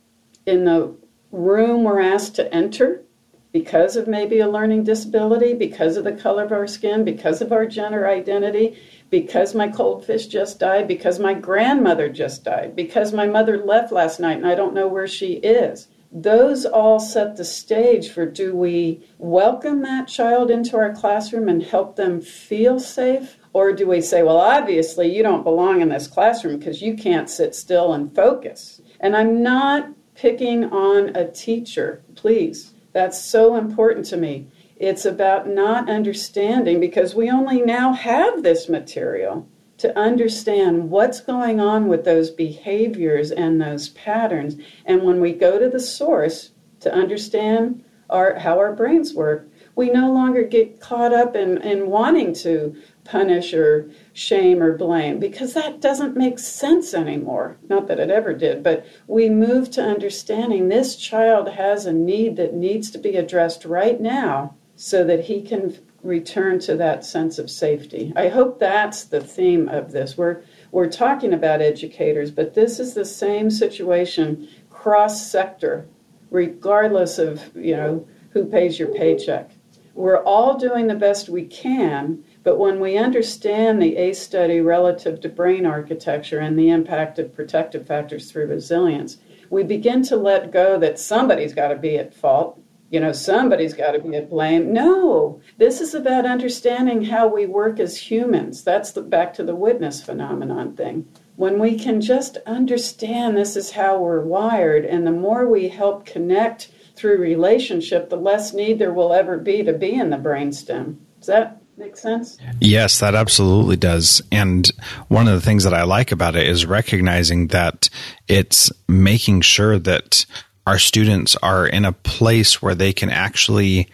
in 0.44 0.64
the 0.64 0.96
room 1.30 1.84
we're 1.84 2.00
asked 2.00 2.34
to 2.34 2.52
enter, 2.52 3.04
because 3.52 3.96
of 3.96 4.06
maybe 4.06 4.40
a 4.40 4.48
learning 4.48 4.84
disability, 4.84 5.54
because 5.54 5.96
of 5.96 6.04
the 6.04 6.12
color 6.12 6.44
of 6.44 6.52
our 6.52 6.66
skin, 6.66 7.04
because 7.04 7.40
of 7.40 7.52
our 7.52 7.66
gender 7.66 8.08
identity, 8.08 8.78
because 9.10 9.54
my 9.54 9.68
cold 9.68 10.04
fish 10.04 10.26
just 10.26 10.58
died, 10.58 10.86
because 10.86 11.18
my 11.18 11.34
grandmother 11.34 12.08
just 12.08 12.44
died, 12.44 12.76
because 12.76 13.12
my 13.12 13.26
mother 13.26 13.64
left 13.64 13.90
last 13.92 14.20
night 14.20 14.36
and 14.36 14.46
I 14.46 14.54
don't 14.54 14.74
know 14.74 14.88
where 14.88 15.08
she 15.08 15.34
is 15.34 15.88
those 16.10 16.64
all 16.64 16.98
set 16.98 17.36
the 17.36 17.44
stage 17.44 18.10
for 18.10 18.24
do 18.24 18.54
we 18.56 19.06
welcome 19.18 19.82
that 19.82 20.08
child 20.08 20.50
into 20.50 20.76
our 20.76 20.94
classroom 20.94 21.48
and 21.48 21.62
help 21.62 21.96
them 21.96 22.20
feel 22.20 22.80
safe? 22.80 23.36
Or 23.52 23.72
do 23.72 23.86
we 23.86 24.00
say, 24.00 24.22
well, 24.22 24.38
obviously 24.38 25.14
you 25.14 25.22
don't 25.22 25.42
belong 25.42 25.80
in 25.80 25.88
this 25.88 26.06
classroom 26.06 26.58
because 26.58 26.80
you 26.80 26.94
can't 26.94 27.28
sit 27.28 27.54
still 27.54 27.92
and 27.92 28.14
focus? 28.14 28.80
And 29.00 29.16
I'm 29.16 29.42
not 29.42 29.90
picking 30.14 30.64
on 30.64 31.14
a 31.14 31.30
teacher, 31.30 32.02
please. 32.14 32.72
That's 32.92 33.22
so 33.22 33.56
important 33.56 34.06
to 34.06 34.16
me. 34.16 34.48
It's 34.76 35.04
about 35.04 35.48
not 35.48 35.90
understanding 35.90 36.80
because 36.80 37.14
we 37.14 37.30
only 37.30 37.60
now 37.60 37.92
have 37.92 38.42
this 38.42 38.68
material 38.68 39.48
to 39.78 39.96
understand 39.96 40.90
what's 40.90 41.20
going 41.20 41.60
on 41.60 41.88
with 41.88 42.04
those 42.04 42.30
behaviors 42.30 43.30
and 43.30 43.60
those 43.60 43.90
patterns. 43.90 44.56
And 44.84 45.02
when 45.02 45.20
we 45.20 45.32
go 45.32 45.58
to 45.58 45.68
the 45.68 45.80
source 45.80 46.50
to 46.80 46.92
understand 46.92 47.84
our, 48.10 48.34
how 48.34 48.58
our 48.58 48.72
brains 48.72 49.14
work, 49.14 49.48
we 49.76 49.90
no 49.90 50.12
longer 50.12 50.42
get 50.42 50.80
caught 50.80 51.12
up 51.12 51.36
in, 51.36 51.58
in 51.62 51.88
wanting 51.88 52.34
to 52.34 52.74
punish 53.08 53.54
or 53.54 53.90
shame 54.12 54.62
or 54.62 54.76
blame 54.76 55.18
because 55.18 55.54
that 55.54 55.80
doesn't 55.80 56.16
make 56.16 56.38
sense 56.38 56.92
anymore. 56.92 57.56
Not 57.68 57.88
that 57.88 57.98
it 57.98 58.10
ever 58.10 58.34
did, 58.34 58.62
but 58.62 58.84
we 59.06 59.30
move 59.30 59.70
to 59.72 59.82
understanding 59.82 60.68
this 60.68 60.94
child 60.96 61.48
has 61.48 61.86
a 61.86 61.92
need 61.92 62.36
that 62.36 62.54
needs 62.54 62.90
to 62.90 62.98
be 62.98 63.16
addressed 63.16 63.64
right 63.64 64.00
now 64.00 64.56
so 64.76 65.04
that 65.04 65.24
he 65.24 65.42
can 65.42 65.78
return 66.02 66.58
to 66.60 66.76
that 66.76 67.04
sense 67.04 67.38
of 67.38 67.50
safety. 67.50 68.12
I 68.14 68.28
hope 68.28 68.60
that's 68.60 69.04
the 69.04 69.20
theme 69.20 69.68
of 69.68 69.90
this. 69.92 70.16
We're 70.16 70.42
we're 70.70 70.90
talking 70.90 71.32
about 71.32 71.62
educators, 71.62 72.30
but 72.30 72.54
this 72.54 72.78
is 72.78 72.94
the 72.94 73.04
same 73.04 73.50
situation 73.50 74.48
cross 74.70 75.28
sector, 75.30 75.88
regardless 76.30 77.18
of, 77.18 77.50
you 77.56 77.74
know, 77.74 78.06
who 78.30 78.44
pays 78.44 78.78
your 78.78 78.94
paycheck. 78.94 79.50
We're 79.94 80.22
all 80.22 80.56
doing 80.56 80.86
the 80.86 80.94
best 80.94 81.28
we 81.28 81.44
can, 81.44 82.22
But 82.42 82.58
when 82.58 82.80
we 82.80 82.96
understand 82.96 83.82
the 83.82 83.96
ACE 83.96 84.20
study 84.20 84.60
relative 84.60 85.20
to 85.20 85.28
brain 85.28 85.66
architecture 85.66 86.38
and 86.38 86.58
the 86.58 86.70
impact 86.70 87.18
of 87.18 87.34
protective 87.34 87.86
factors 87.86 88.30
through 88.30 88.46
resilience, 88.46 89.18
we 89.50 89.64
begin 89.64 90.02
to 90.04 90.16
let 90.16 90.52
go 90.52 90.78
that 90.78 90.98
somebody's 90.98 91.54
got 91.54 91.68
to 91.68 91.76
be 91.76 91.98
at 91.98 92.14
fault. 92.14 92.60
You 92.90 93.00
know, 93.00 93.12
somebody's 93.12 93.74
got 93.74 93.92
to 93.92 93.98
be 93.98 94.16
at 94.16 94.30
blame. 94.30 94.72
No, 94.72 95.42
this 95.58 95.80
is 95.80 95.94
about 95.94 96.24
understanding 96.24 97.04
how 97.04 97.28
we 97.28 97.44
work 97.44 97.78
as 97.80 97.96
humans. 97.96 98.64
That's 98.64 98.92
the, 98.92 99.02
back 99.02 99.34
to 99.34 99.44
the 99.44 99.54
witness 99.54 100.02
phenomenon 100.02 100.74
thing. 100.74 101.06
When 101.36 101.58
we 101.58 101.78
can 101.78 102.00
just 102.00 102.38
understand 102.46 103.36
this 103.36 103.56
is 103.56 103.72
how 103.72 103.98
we're 103.98 104.24
wired, 104.24 104.84
and 104.84 105.06
the 105.06 105.12
more 105.12 105.46
we 105.46 105.68
help 105.68 106.06
connect 106.06 106.70
through 106.96 107.18
relationship, 107.18 108.08
the 108.08 108.16
less 108.16 108.54
need 108.54 108.78
there 108.78 108.94
will 108.94 109.12
ever 109.12 109.36
be 109.36 109.62
to 109.62 109.72
be 109.72 109.94
in 109.94 110.10
the 110.10 110.16
brainstem. 110.16 110.96
Does 111.18 111.26
that 111.26 111.60
make 111.78 111.96
sense? 111.96 112.38
Yes, 112.60 112.98
that 113.00 113.14
absolutely 113.14 113.76
does. 113.76 114.20
And 114.32 114.70
one 115.08 115.28
of 115.28 115.34
the 115.34 115.40
things 115.40 115.64
that 115.64 115.74
I 115.74 115.84
like 115.84 116.12
about 116.12 116.36
it 116.36 116.46
is 116.46 116.66
recognizing 116.66 117.48
that 117.48 117.88
it's 118.26 118.70
making 118.88 119.42
sure 119.42 119.78
that 119.78 120.26
our 120.66 120.78
students 120.78 121.36
are 121.36 121.66
in 121.66 121.84
a 121.84 121.92
place 121.92 122.60
where 122.60 122.74
they 122.74 122.92
can 122.92 123.10
actually 123.10 123.88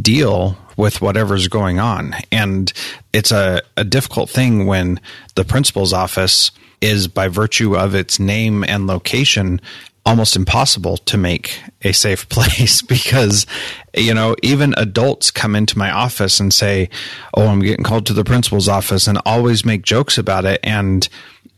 deal 0.00 0.56
with 0.76 1.02
whatever's 1.02 1.48
going 1.48 1.78
on. 1.78 2.14
And 2.32 2.72
it's 3.12 3.32
a, 3.32 3.60
a 3.76 3.84
difficult 3.84 4.30
thing 4.30 4.66
when 4.66 5.00
the 5.34 5.44
principal's 5.44 5.92
office 5.92 6.50
is 6.80 7.08
by 7.08 7.28
virtue 7.28 7.76
of 7.76 7.94
its 7.94 8.18
name 8.18 8.64
and 8.64 8.86
location 8.86 9.60
almost 10.08 10.36
impossible 10.36 10.96
to 10.96 11.18
make 11.18 11.60
a 11.82 11.92
safe 11.92 12.26
place 12.30 12.80
because 12.80 13.46
you 13.94 14.14
know 14.14 14.34
even 14.42 14.72
adults 14.78 15.30
come 15.30 15.54
into 15.54 15.76
my 15.76 15.90
office 15.90 16.40
and 16.40 16.52
say 16.54 16.88
oh 17.34 17.46
i'm 17.46 17.60
getting 17.60 17.84
called 17.84 18.06
to 18.06 18.14
the 18.14 18.24
principal's 18.24 18.68
office 18.68 19.06
and 19.06 19.20
always 19.26 19.66
make 19.66 19.82
jokes 19.82 20.16
about 20.16 20.46
it 20.46 20.60
and 20.64 21.10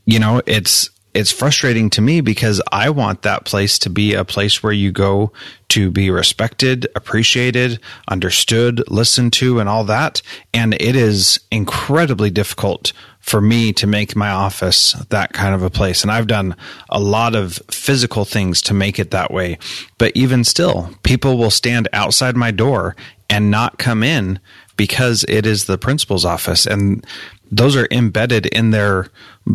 you 0.05 0.19
know 0.19 0.43
it's 0.47 0.91
it's 1.13 1.33
frustrating 1.33 1.91
to 1.91 2.01
me 2.01 2.21
because 2.21 2.63
I 2.71 2.91
want 2.91 3.23
that 3.23 3.45
place 3.45 3.81
to 3.81 3.91
be 3.91 4.15
a 4.15 4.25
place 4.25 4.63
where 4.63 4.73
you 4.73 4.93
go 4.93 5.33
to 5.71 5.91
be 5.91 6.09
respected, 6.09 6.87
appreciated, 6.95 7.81
understood, 8.07 8.85
listened 8.89 9.33
to, 9.35 9.59
and 9.59 9.69
all 9.69 9.83
that. 9.85 10.23
And 10.55 10.75
it 10.75 10.95
is 10.95 11.41
incredibly 11.51 12.31
difficult 12.31 12.93
for 13.21 13.41
me 13.41 13.73
to 13.75 13.87
make 13.87 14.17
my 14.17 14.31
office 14.31 14.93
that 15.11 15.33
kind 15.33 15.55
of 15.55 15.63
a 15.63 15.71
place. 15.71 16.03
And 16.03 16.11
I've 16.11 16.27
done 16.27 16.57
a 16.89 17.01
lot 17.01 17.35
of 17.35 17.61
physical 17.71 18.25
things 18.25 18.63
to 18.63 18.75
make 18.75 18.99
it 18.99 19.11
that 19.11 19.31
way. 19.31 19.59
But 19.99 20.13
even 20.15 20.43
still, 20.43 20.91
people 21.03 21.37
will 21.37 21.51
stand 21.51 21.89
outside 21.93 22.37
my 22.37 22.51
door 22.51 22.97
and 23.29 23.51
not 23.51 23.79
come 23.79 24.03
in 24.03 24.41
because 24.77 25.25
it 25.29 25.47
is 25.47 25.67
the 25.67 25.79
principal's 25.79 26.25
office. 26.25 26.67
And 26.67 27.07
those 27.51 27.77
are 27.77 27.89
embedded 27.91 28.47
in 28.47 28.71
their 28.71 29.09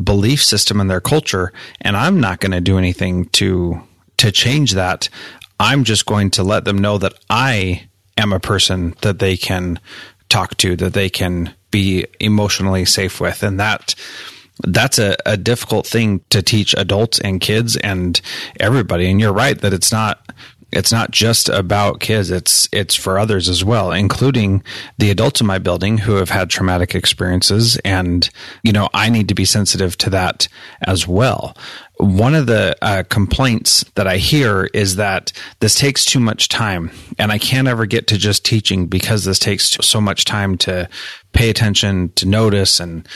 belief 0.03 0.43
system 0.43 0.81
and 0.81 0.89
their 0.89 1.01
culture 1.01 1.53
and 1.81 1.95
i'm 1.95 2.19
not 2.19 2.39
going 2.39 2.51
to 2.51 2.61
do 2.61 2.77
anything 2.77 3.25
to 3.29 3.81
to 4.17 4.31
change 4.31 4.73
that 4.73 5.09
i'm 5.59 5.83
just 5.83 6.05
going 6.05 6.29
to 6.29 6.43
let 6.43 6.65
them 6.65 6.77
know 6.77 6.97
that 6.97 7.13
i 7.29 7.87
am 8.17 8.33
a 8.33 8.39
person 8.39 8.95
that 9.01 9.19
they 9.19 9.37
can 9.37 9.79
talk 10.29 10.55
to 10.57 10.75
that 10.75 10.93
they 10.93 11.09
can 11.09 11.53
be 11.75 12.05
emotionally 12.21 12.85
safe 12.85 13.19
with. 13.19 13.43
And 13.43 13.59
that 13.59 13.95
that's 14.63 14.97
a, 14.97 15.17
a 15.25 15.35
difficult 15.35 15.85
thing 15.85 16.21
to 16.29 16.41
teach 16.41 16.73
adults 16.77 17.19
and 17.19 17.41
kids 17.41 17.75
and 17.75 18.21
everybody. 18.61 19.11
And 19.11 19.19
you're 19.19 19.33
right 19.33 19.59
that 19.59 19.73
it's 19.73 19.91
not 19.91 20.21
it's 20.71 20.93
not 20.93 21.11
just 21.11 21.49
about 21.49 21.99
kids. 21.99 22.31
It's 22.31 22.69
it's 22.71 22.95
for 22.95 23.19
others 23.19 23.49
as 23.49 23.61
well 23.65 23.91
including 23.91 24.63
the 24.97 25.11
adults 25.11 25.41
in 25.41 25.47
my 25.47 25.59
building 25.59 25.97
who 25.97 26.15
have 26.15 26.29
had 26.29 26.49
traumatic 26.49 26.95
experiences. 26.95 27.77
And 27.83 28.29
you 28.63 28.71
know 28.71 28.87
I 28.93 29.09
need 29.09 29.27
to 29.27 29.35
be 29.35 29.43
sensitive 29.43 29.97
to 29.97 30.09
that 30.11 30.47
as 30.81 31.05
well 31.05 31.57
one 31.97 32.35
of 32.35 32.45
the 32.45 32.75
uh, 32.81 33.03
complaints 33.09 33.83
that 33.95 34.05
I 34.05 34.17
hear 34.17 34.65
is 34.73 34.97
that 34.97 35.31
this 35.59 35.75
takes 35.75 36.03
too 36.03 36.19
much 36.19 36.49
time 36.49 36.91
and 37.17 37.31
I 37.31 37.37
can't 37.37 37.67
ever 37.67 37.85
get 37.85 38.07
to 38.07 38.17
just 38.17 38.43
teaching 38.43 38.87
because 38.87 39.23
this 39.23 39.39
takes 39.39 39.77
so 39.81 40.01
much 40.01 40.25
time 40.25 40.57
to 40.59 40.89
pay 41.31 41.49
attention, 41.49 42.11
to 42.13 42.27
notice 42.27 42.79
and 42.79 43.07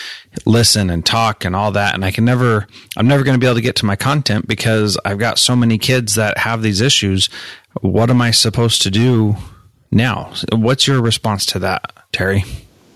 listen 0.45 0.89
and 0.89 1.05
talk 1.05 1.43
and 1.43 1.55
all 1.55 1.71
that. 1.73 1.93
And 1.93 2.05
I 2.05 2.11
can 2.11 2.23
never, 2.25 2.67
I'm 2.95 3.07
never 3.07 3.23
going 3.23 3.35
to 3.35 3.39
be 3.39 3.47
able 3.47 3.55
to 3.55 3.61
get 3.61 3.75
to 3.77 3.85
my 3.85 3.95
content 3.95 4.47
because 4.47 4.97
I've 5.03 5.19
got 5.19 5.39
so 5.39 5.55
many 5.55 5.77
kids 5.77 6.15
that 6.15 6.37
have 6.37 6.61
these 6.61 6.79
issues. 6.81 7.29
What 7.81 8.09
am 8.09 8.21
I 8.21 8.31
supposed 8.31 8.81
to 8.83 8.91
do 8.91 9.35
now? 9.91 10.31
What's 10.53 10.87
your 10.87 11.01
response 11.01 11.45
to 11.47 11.59
that, 11.59 11.93
Teri? 12.13 12.45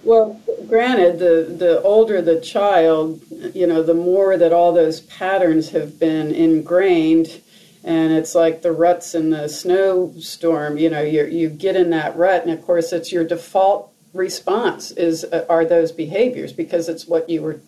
Well, 0.04 0.40
granted, 0.74 1.20
the, 1.20 1.54
the 1.56 1.80
older 1.84 2.20
the 2.20 2.42
child, 2.42 3.22
you 3.54 3.68
know, 3.68 3.84
the 3.84 3.94
more 3.94 4.38
that 4.38 4.52
all 4.52 4.74
those 4.74 5.02
patterns 5.02 5.70
have 5.70 6.00
been 6.00 6.34
ingrained. 6.34 7.44
And 7.84 8.12
it's 8.12 8.34
like 8.34 8.64
the 8.64 8.72
ruts 8.72 9.14
in 9.14 9.30
the 9.30 9.48
snowstorm. 9.50 10.80
You 10.80 10.90
know, 10.90 11.04
you 11.04 11.26
you 11.26 11.50
get 11.50 11.76
in 11.76 11.92
that 11.92 12.18
rut, 12.18 12.42
and 12.42 12.52
of 12.52 12.66
course, 12.66 12.92
it's 12.92 13.12
your 13.12 13.24
default 13.24 13.94
response 14.14 14.90
is 14.90 15.24
uh, 15.26 15.46
are 15.48 15.64
those 15.64 15.92
behaviors 15.92 16.54
because 16.54 16.90
it's 16.90 17.06
what 17.06 17.30
you 17.30 17.44
were 17.44 17.60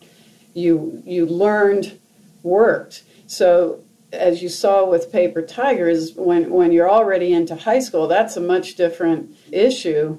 you 0.56 1.04
you 1.06 1.28
learned 1.28 2.00
worked. 2.42 3.04
So 3.28 3.82
as 4.14 4.42
you 4.42 4.50
saw 4.50 4.84
with 4.90 5.12
paper 5.12 5.44
tigers, 5.44 6.14
when 6.16 6.50
when 6.50 6.72
you're 6.72 6.90
already 6.90 7.34
into 7.34 7.56
high 7.56 7.82
school, 7.82 8.08
that's 8.08 8.36
a 8.36 8.42
much 8.42 8.74
different 8.76 9.38
issue 9.52 10.18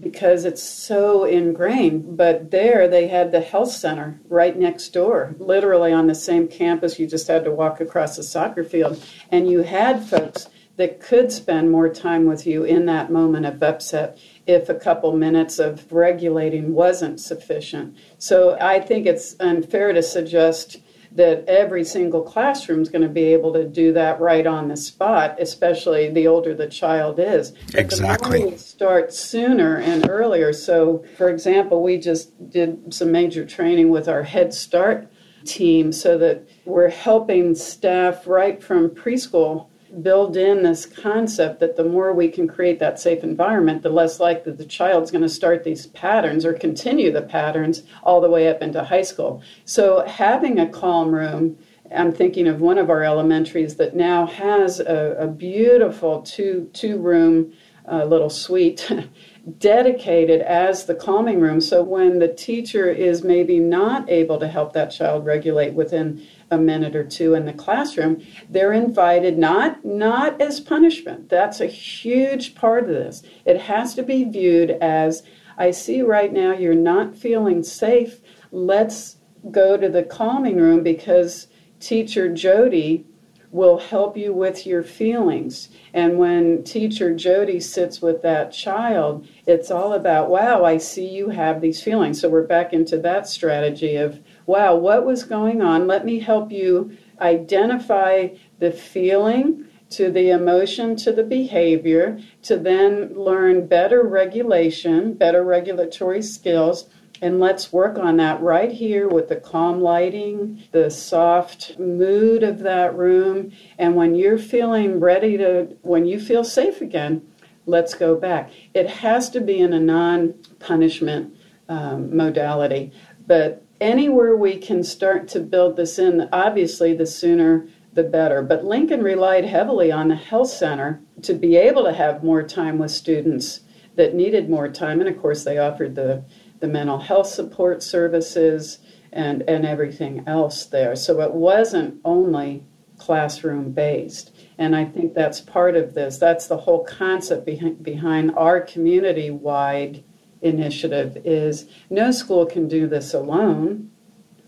because 0.00 0.44
it's 0.44 0.62
so 0.62 1.24
ingrained. 1.24 2.16
But 2.16 2.50
there 2.50 2.88
they 2.88 3.08
had 3.08 3.32
the 3.32 3.40
health 3.40 3.72
center 3.72 4.20
right 4.28 4.56
next 4.56 4.90
door, 4.90 5.34
literally 5.38 5.92
on 5.92 6.06
the 6.06 6.14
same 6.14 6.48
campus. 6.48 6.98
You 6.98 7.06
just 7.06 7.28
had 7.28 7.44
to 7.44 7.50
walk 7.50 7.80
across 7.80 8.16
the 8.16 8.22
soccer 8.22 8.64
field, 8.64 9.02
and 9.30 9.50
you 9.50 9.62
had 9.62 10.04
folks 10.04 10.48
that 10.76 11.00
could 11.00 11.32
spend 11.32 11.70
more 11.70 11.88
time 11.88 12.24
with 12.24 12.46
you 12.46 12.62
in 12.62 12.86
that 12.86 13.10
moment 13.10 13.44
of 13.44 13.60
upset 13.62 14.16
if 14.46 14.68
a 14.68 14.74
couple 14.74 15.12
minutes 15.16 15.58
of 15.58 15.92
regulating 15.92 16.72
wasn't 16.72 17.20
sufficient. 17.20 17.96
So 18.16 18.56
I 18.60 18.78
think 18.78 19.04
it's 19.04 19.34
unfair 19.40 19.92
to 19.92 20.02
suggest 20.02 20.76
that 21.18 21.44
every 21.48 21.82
single 21.82 22.22
classroom 22.22 22.80
is 22.80 22.88
going 22.88 23.02
to 23.02 23.08
be 23.08 23.24
able 23.24 23.52
to 23.52 23.66
do 23.66 23.92
that 23.92 24.20
right 24.20 24.46
on 24.46 24.68
the 24.68 24.76
spot, 24.76 25.36
especially 25.40 26.08
the 26.10 26.28
older 26.28 26.54
the 26.54 26.68
child 26.68 27.18
is. 27.18 27.50
But 27.72 27.80
exactly. 27.80 28.50
The 28.50 28.58
start 28.58 29.12
sooner 29.12 29.78
and 29.78 30.08
earlier. 30.08 30.52
So, 30.52 31.04
for 31.16 31.28
example, 31.28 31.82
we 31.82 31.98
just 31.98 32.50
did 32.50 32.94
some 32.94 33.10
major 33.10 33.44
training 33.44 33.90
with 33.90 34.08
our 34.08 34.22
Head 34.22 34.54
Start 34.54 35.10
team 35.44 35.92
so 35.92 36.16
that 36.18 36.46
we're 36.64 36.88
helping 36.88 37.56
staff 37.56 38.26
right 38.28 38.62
from 38.62 38.90
preschool 38.90 39.67
build 40.02 40.36
in 40.36 40.62
this 40.62 40.86
concept 40.86 41.60
that 41.60 41.76
the 41.76 41.84
more 41.84 42.12
we 42.12 42.28
can 42.28 42.46
create 42.46 42.78
that 42.78 43.00
safe 43.00 43.24
environment, 43.24 43.82
the 43.82 43.90
less 43.90 44.20
likely 44.20 44.52
the 44.52 44.64
child's 44.64 45.10
going 45.10 45.22
to 45.22 45.28
start 45.28 45.64
these 45.64 45.86
patterns 45.88 46.44
or 46.44 46.52
continue 46.52 47.12
the 47.12 47.22
patterns 47.22 47.82
all 48.02 48.20
the 48.20 48.30
way 48.30 48.48
up 48.48 48.62
into 48.62 48.82
high 48.84 49.02
school. 49.02 49.42
So, 49.64 50.04
having 50.06 50.58
a 50.58 50.68
calm 50.68 51.14
room, 51.14 51.58
I'm 51.94 52.12
thinking 52.12 52.46
of 52.46 52.60
one 52.60 52.78
of 52.78 52.90
our 52.90 53.02
elementaries 53.02 53.76
that 53.76 53.96
now 53.96 54.26
has 54.26 54.80
a, 54.80 55.16
a 55.18 55.26
beautiful 55.26 56.22
two 56.22 56.70
two 56.72 56.98
room 56.98 57.52
uh, 57.90 58.04
little 58.04 58.30
suite 58.30 58.90
dedicated 59.58 60.40
as 60.42 60.84
the 60.84 60.94
calming 60.94 61.40
room. 61.40 61.60
So 61.60 61.82
when 61.82 62.18
the 62.18 62.32
teacher 62.32 62.90
is 62.90 63.22
maybe 63.24 63.58
not 63.58 64.08
able 64.10 64.38
to 64.40 64.48
help 64.48 64.72
that 64.72 64.90
child 64.90 65.24
regulate 65.24 65.74
within 65.74 66.26
a 66.50 66.58
minute 66.58 66.96
or 66.96 67.04
two 67.04 67.34
in 67.34 67.46
the 67.46 67.52
classroom, 67.52 68.22
they're 68.48 68.72
invited 68.72 69.38
not 69.38 69.84
not 69.84 70.40
as 70.40 70.60
punishment. 70.60 71.28
That's 71.28 71.60
a 71.60 71.66
huge 71.66 72.54
part 72.54 72.84
of 72.84 72.90
this. 72.90 73.22
It 73.44 73.60
has 73.62 73.94
to 73.94 74.02
be 74.02 74.24
viewed 74.24 74.70
as 74.70 75.22
I 75.56 75.72
see 75.72 76.02
right 76.02 76.32
now 76.32 76.52
you're 76.52 76.74
not 76.74 77.16
feeling 77.16 77.62
safe. 77.62 78.20
Let's 78.50 79.16
go 79.50 79.76
to 79.76 79.88
the 79.88 80.02
calming 80.02 80.58
room 80.58 80.82
because 80.82 81.48
teacher 81.80 82.32
Jody 82.32 83.06
will 83.50 83.78
help 83.78 84.16
you 84.16 84.32
with 84.32 84.66
your 84.66 84.82
feelings. 84.82 85.70
And 85.94 86.18
when 86.18 86.64
teacher 86.64 87.14
Jody 87.14 87.60
sits 87.60 88.02
with 88.02 88.22
that 88.22 88.52
child, 88.52 89.26
it's 89.46 89.70
all 89.70 89.94
about, 89.94 90.28
wow, 90.28 90.64
I 90.64 90.76
see 90.76 91.08
you 91.08 91.30
have 91.30 91.60
these 91.60 91.82
feelings. 91.82 92.20
So 92.20 92.28
we're 92.28 92.46
back 92.46 92.72
into 92.72 92.98
that 92.98 93.26
strategy 93.26 93.96
of 93.96 94.20
wow, 94.46 94.74
what 94.74 95.04
was 95.04 95.24
going 95.24 95.60
on? 95.60 95.86
Let 95.86 96.06
me 96.06 96.18
help 96.18 96.50
you 96.50 96.96
identify 97.20 98.28
the 98.58 98.72
feeling 98.72 99.66
to 99.90 100.10
the 100.10 100.30
emotion 100.30 100.96
to 100.96 101.12
the 101.12 101.22
behavior 101.22 102.18
to 102.42 102.56
then 102.56 103.14
learn 103.14 103.66
better 103.66 104.02
regulation, 104.02 105.14
better 105.14 105.44
regulatory 105.44 106.22
skills. 106.22 106.88
And 107.20 107.40
let's 107.40 107.72
work 107.72 107.98
on 107.98 108.16
that 108.18 108.40
right 108.40 108.70
here 108.70 109.08
with 109.08 109.28
the 109.28 109.36
calm 109.36 109.80
lighting, 109.80 110.62
the 110.72 110.90
soft 110.90 111.78
mood 111.78 112.42
of 112.42 112.60
that 112.60 112.96
room. 112.96 113.52
And 113.78 113.94
when 113.94 114.14
you're 114.14 114.38
feeling 114.38 115.00
ready 115.00 115.36
to, 115.36 115.76
when 115.82 116.06
you 116.06 116.20
feel 116.20 116.44
safe 116.44 116.80
again, 116.80 117.26
let's 117.66 117.94
go 117.94 118.16
back. 118.16 118.50
It 118.74 118.88
has 118.88 119.30
to 119.30 119.40
be 119.40 119.58
in 119.58 119.72
a 119.72 119.80
non 119.80 120.34
punishment 120.58 121.36
um, 121.68 122.16
modality. 122.16 122.92
But 123.26 123.64
anywhere 123.80 124.36
we 124.36 124.56
can 124.56 124.82
start 124.82 125.28
to 125.28 125.40
build 125.40 125.76
this 125.76 125.98
in, 125.98 126.28
obviously, 126.32 126.94
the 126.94 127.06
sooner 127.06 127.68
the 127.92 128.04
better. 128.04 128.42
But 128.42 128.64
Lincoln 128.64 129.02
relied 129.02 129.44
heavily 129.44 129.90
on 129.90 130.08
the 130.08 130.14
health 130.14 130.50
center 130.50 131.00
to 131.22 131.34
be 131.34 131.56
able 131.56 131.84
to 131.84 131.92
have 131.92 132.22
more 132.22 132.42
time 132.42 132.78
with 132.78 132.90
students 132.90 133.60
that 133.96 134.14
needed 134.14 134.48
more 134.48 134.68
time. 134.68 135.00
And 135.00 135.08
of 135.08 135.20
course, 135.20 135.44
they 135.44 135.58
offered 135.58 135.96
the, 135.96 136.24
the 136.60 136.68
mental 136.68 136.98
health 136.98 137.28
support 137.28 137.82
services 137.82 138.78
and, 139.12 139.42
and 139.48 139.64
everything 139.64 140.24
else 140.26 140.66
there. 140.66 140.96
So 140.96 141.20
it 141.20 141.32
wasn't 141.32 142.00
only 142.04 142.64
classroom 142.98 143.72
based. 143.72 144.34
And 144.58 144.74
I 144.74 144.84
think 144.84 145.14
that's 145.14 145.40
part 145.40 145.76
of 145.76 145.94
this. 145.94 146.18
That's 146.18 146.46
the 146.46 146.58
whole 146.58 146.84
concept 146.84 147.46
behind, 147.46 147.82
behind 147.82 148.32
our 148.36 148.60
community 148.60 149.30
wide 149.30 150.04
initiative 150.42 151.16
is 151.24 151.66
no 151.90 152.10
school 152.10 152.46
can 152.46 152.68
do 152.68 152.86
this 152.86 153.14
alone. 153.14 153.90